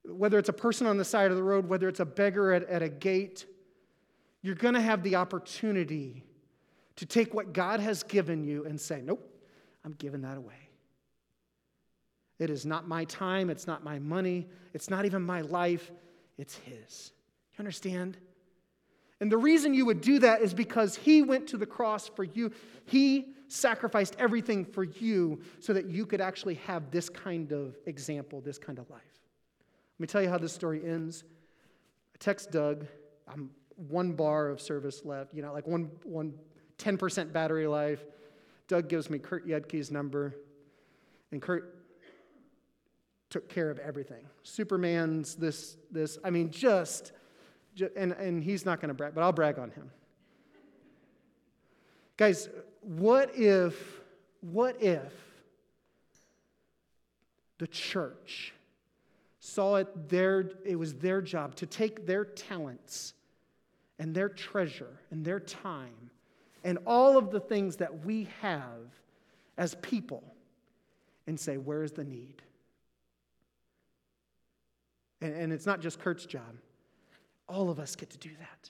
Whether 0.03 0.39
it's 0.39 0.49
a 0.49 0.53
person 0.53 0.87
on 0.87 0.97
the 0.97 1.05
side 1.05 1.29
of 1.29 1.37
the 1.37 1.43
road, 1.43 1.69
whether 1.69 1.87
it's 1.87 1.99
a 1.99 2.05
beggar 2.05 2.53
at, 2.53 2.63
at 2.63 2.81
a 2.81 2.89
gate, 2.89 3.45
you're 4.41 4.55
going 4.55 4.73
to 4.73 4.81
have 4.81 5.03
the 5.03 5.15
opportunity 5.15 6.23
to 6.95 7.05
take 7.05 7.35
what 7.35 7.53
God 7.53 7.81
has 7.81 8.01
given 8.01 8.43
you 8.43 8.65
and 8.65 8.81
say, 8.81 8.99
Nope, 9.03 9.31
I'm 9.85 9.93
giving 9.93 10.21
that 10.21 10.37
away. 10.37 10.71
It 12.39 12.49
is 12.49 12.65
not 12.65 12.87
my 12.87 13.05
time, 13.05 13.51
it's 13.51 13.67
not 13.67 13.83
my 13.83 13.99
money, 13.99 14.47
it's 14.73 14.89
not 14.89 15.05
even 15.05 15.21
my 15.21 15.41
life, 15.41 15.91
it's 16.39 16.55
His. 16.55 17.11
You 17.53 17.59
understand? 17.59 18.17
And 19.19 19.31
the 19.31 19.37
reason 19.37 19.73
you 19.73 19.85
would 19.85 20.01
do 20.01 20.19
that 20.19 20.41
is 20.41 20.53
because 20.53 20.95
he 20.95 21.23
went 21.23 21.47
to 21.47 21.57
the 21.57 21.65
cross 21.65 22.07
for 22.07 22.23
you. 22.23 22.51
He 22.85 23.33
sacrificed 23.47 24.15
everything 24.19 24.65
for 24.65 24.83
you 24.83 25.41
so 25.59 25.73
that 25.73 25.87
you 25.87 26.05
could 26.05 26.21
actually 26.21 26.55
have 26.55 26.91
this 26.91 27.09
kind 27.09 27.51
of 27.51 27.75
example, 27.85 28.41
this 28.41 28.57
kind 28.57 28.77
of 28.77 28.89
life. 28.89 29.01
Let 29.97 29.99
me 29.99 30.07
tell 30.07 30.21
you 30.21 30.29
how 30.29 30.37
this 30.37 30.53
story 30.53 30.81
ends. 30.85 31.23
I 32.13 32.17
text 32.19 32.51
Doug. 32.51 32.85
I'm 33.27 33.49
one 33.75 34.13
bar 34.13 34.49
of 34.49 34.61
service 34.61 35.03
left, 35.05 35.33
you 35.33 35.41
know, 35.41 35.53
like 35.53 35.67
one, 35.67 35.89
one 36.03 36.33
10% 36.77 37.31
battery 37.31 37.67
life. 37.67 38.03
Doug 38.67 38.89
gives 38.89 39.09
me 39.09 39.17
Kurt 39.17 39.47
Yedke's 39.47 39.91
number, 39.91 40.35
and 41.31 41.41
Kurt 41.41 41.77
took 43.29 43.49
care 43.49 43.69
of 43.69 43.79
everything. 43.79 44.25
Superman's 44.43 45.35
this, 45.35 45.77
this, 45.91 46.17
I 46.23 46.29
mean, 46.29 46.49
just 46.49 47.11
and, 47.81 48.11
and 48.13 48.43
he's 48.43 48.65
not 48.65 48.79
going 48.81 48.89
to 48.89 48.93
brag, 48.93 49.13
but 49.13 49.21
I'll 49.23 49.31
brag 49.31 49.59
on 49.59 49.71
him. 49.71 49.91
Guys, 52.17 52.49
what 52.81 53.35
if, 53.35 54.01
what 54.41 54.81
if 54.81 55.13
the 57.57 57.67
church 57.67 58.53
saw 59.39 59.75
it 59.75 60.09
their, 60.09 60.51
it 60.65 60.75
was 60.75 60.95
their 60.95 61.21
job 61.21 61.55
to 61.55 61.65
take 61.65 62.05
their 62.05 62.25
talents 62.25 63.13
and 63.99 64.13
their 64.13 64.29
treasure 64.29 64.99
and 65.11 65.23
their 65.23 65.39
time 65.39 66.11
and 66.63 66.77
all 66.85 67.17
of 67.17 67.31
the 67.31 67.39
things 67.39 67.77
that 67.77 68.05
we 68.05 68.27
have 68.41 68.91
as 69.57 69.75
people 69.75 70.23
and 71.27 71.39
say, 71.39 71.57
where's 71.57 71.91
the 71.91 72.03
need? 72.03 72.41
And, 75.21 75.33
and 75.33 75.53
it's 75.53 75.65
not 75.65 75.81
just 75.81 75.99
Kurt's 75.99 76.25
job. 76.25 76.55
All 77.47 77.69
of 77.69 77.79
us 77.79 77.95
get 77.95 78.09
to 78.11 78.17
do 78.17 78.29
that. 78.39 78.69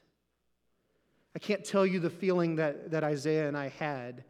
I 1.35 1.39
can't 1.39 1.63
tell 1.63 1.85
you 1.85 1.99
the 1.99 2.09
feeling 2.09 2.55
that, 2.55 2.91
that 2.91 3.03
Isaiah 3.03 3.47
and 3.47 3.55
I 3.55 3.69
had 3.69 4.23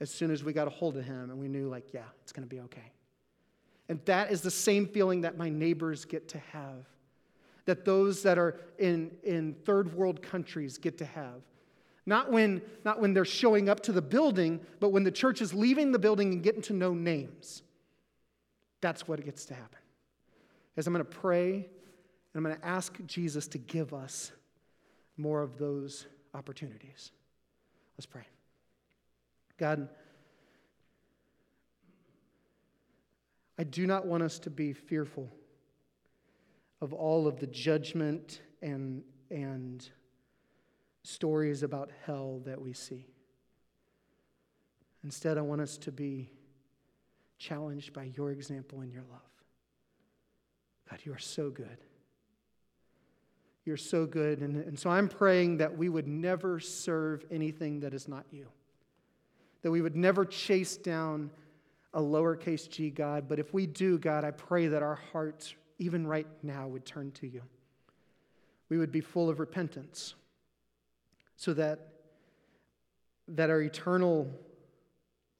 as 0.00 0.10
soon 0.10 0.30
as 0.30 0.42
we 0.44 0.52
got 0.52 0.66
a 0.66 0.70
hold 0.70 0.96
of 0.96 1.04
him 1.04 1.30
and 1.30 1.38
we 1.38 1.48
knew, 1.48 1.68
like, 1.68 1.92
yeah, 1.92 2.04
it's 2.22 2.32
going 2.32 2.46
to 2.46 2.54
be 2.54 2.60
okay. 2.60 2.92
And 3.88 4.00
that 4.04 4.30
is 4.30 4.40
the 4.40 4.50
same 4.50 4.86
feeling 4.86 5.22
that 5.22 5.36
my 5.36 5.48
neighbors 5.48 6.04
get 6.04 6.28
to 6.28 6.38
have, 6.52 6.86
that 7.66 7.84
those 7.84 8.22
that 8.22 8.38
are 8.38 8.60
in, 8.78 9.10
in 9.22 9.54
third 9.64 9.94
world 9.94 10.22
countries 10.22 10.78
get 10.78 10.98
to 10.98 11.04
have. 11.04 11.42
Not 12.06 12.30
when, 12.30 12.62
not 12.84 13.00
when 13.00 13.14
they're 13.14 13.24
showing 13.24 13.68
up 13.68 13.80
to 13.80 13.92
the 13.92 14.02
building, 14.02 14.60
but 14.80 14.90
when 14.90 15.04
the 15.04 15.10
church 15.10 15.42
is 15.42 15.52
leaving 15.52 15.92
the 15.92 15.98
building 15.98 16.32
and 16.32 16.42
getting 16.42 16.62
to 16.62 16.72
know 16.72 16.94
names. 16.94 17.62
That's 18.80 19.06
what 19.06 19.24
gets 19.24 19.44
to 19.46 19.54
happen. 19.54 19.78
As 20.76 20.86
I'm 20.86 20.92
going 20.92 21.04
to 21.04 21.10
pray 21.10 21.68
and 22.32 22.38
I'm 22.38 22.44
going 22.44 22.60
to 22.60 22.66
ask 22.66 22.96
Jesus 23.06 23.46
to 23.48 23.58
give 23.58 23.92
us 23.92 24.32
more 25.16 25.42
of 25.42 25.58
those 25.58 26.06
opportunities. 26.34 27.12
Let's 27.96 28.06
pray. 28.06 28.26
God, 29.58 29.88
I 33.58 33.64
do 33.64 33.86
not 33.86 34.06
want 34.06 34.22
us 34.22 34.38
to 34.40 34.50
be 34.50 34.72
fearful 34.72 35.28
of 36.80 36.94
all 36.94 37.26
of 37.26 37.38
the 37.38 37.46
judgment 37.46 38.40
and, 38.62 39.02
and 39.30 39.86
stories 41.02 41.62
about 41.62 41.90
hell 42.06 42.40
that 42.46 42.60
we 42.60 42.72
see. 42.72 43.06
Instead, 45.04 45.36
I 45.36 45.42
want 45.42 45.60
us 45.60 45.76
to 45.78 45.92
be 45.92 46.30
challenged 47.38 47.92
by 47.92 48.04
your 48.16 48.30
example 48.30 48.80
and 48.80 48.92
your 48.92 49.02
love. 49.10 49.20
God, 50.88 51.00
you 51.04 51.12
are 51.12 51.18
so 51.18 51.50
good. 51.50 51.78
You're 53.64 53.76
so 53.76 54.06
good. 54.06 54.40
And, 54.40 54.56
and 54.56 54.78
so 54.78 54.90
I'm 54.90 55.08
praying 55.08 55.58
that 55.58 55.76
we 55.76 55.88
would 55.88 56.08
never 56.08 56.60
serve 56.60 57.24
anything 57.30 57.80
that 57.80 57.94
is 57.94 58.08
not 58.08 58.24
you, 58.30 58.46
that 59.62 59.70
we 59.70 59.82
would 59.82 59.96
never 59.96 60.24
chase 60.24 60.76
down 60.76 61.30
a 61.92 62.00
lowercase 62.00 62.68
g 62.68 62.90
God. 62.90 63.28
But 63.28 63.38
if 63.38 63.52
we 63.52 63.66
do, 63.66 63.98
God, 63.98 64.24
I 64.24 64.30
pray 64.30 64.68
that 64.68 64.82
our 64.82 64.98
hearts, 65.12 65.54
even 65.78 66.06
right 66.06 66.26
now, 66.42 66.68
would 66.68 66.84
turn 66.84 67.10
to 67.12 67.26
you. 67.26 67.42
We 68.68 68.78
would 68.78 68.92
be 68.92 69.00
full 69.00 69.28
of 69.28 69.40
repentance 69.40 70.14
so 71.36 71.52
that, 71.54 71.88
that 73.28 73.50
our 73.50 73.60
eternal 73.60 74.30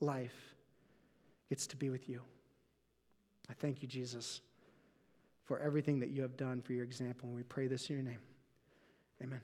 life 0.01 0.55
gets 1.49 1.67
to 1.69 1.77
be 1.77 1.91
with 1.91 2.09
you. 2.09 2.21
I 3.49 3.53
thank 3.55 3.83
you, 3.83 3.89
Jesus, 3.89 4.41
for 5.51 5.59
everything 5.59 5.99
that 5.99 6.11
you 6.11 6.23
have 6.23 6.37
done 6.37 6.63
for 6.63 6.75
your 6.75 6.85
example. 6.85 7.29
And 7.29 7.37
we 7.37 7.43
pray 7.43 7.67
this 7.67 7.91
in 7.91 7.97
your 7.97 8.05
name. 8.05 8.21
Amen. 9.21 9.41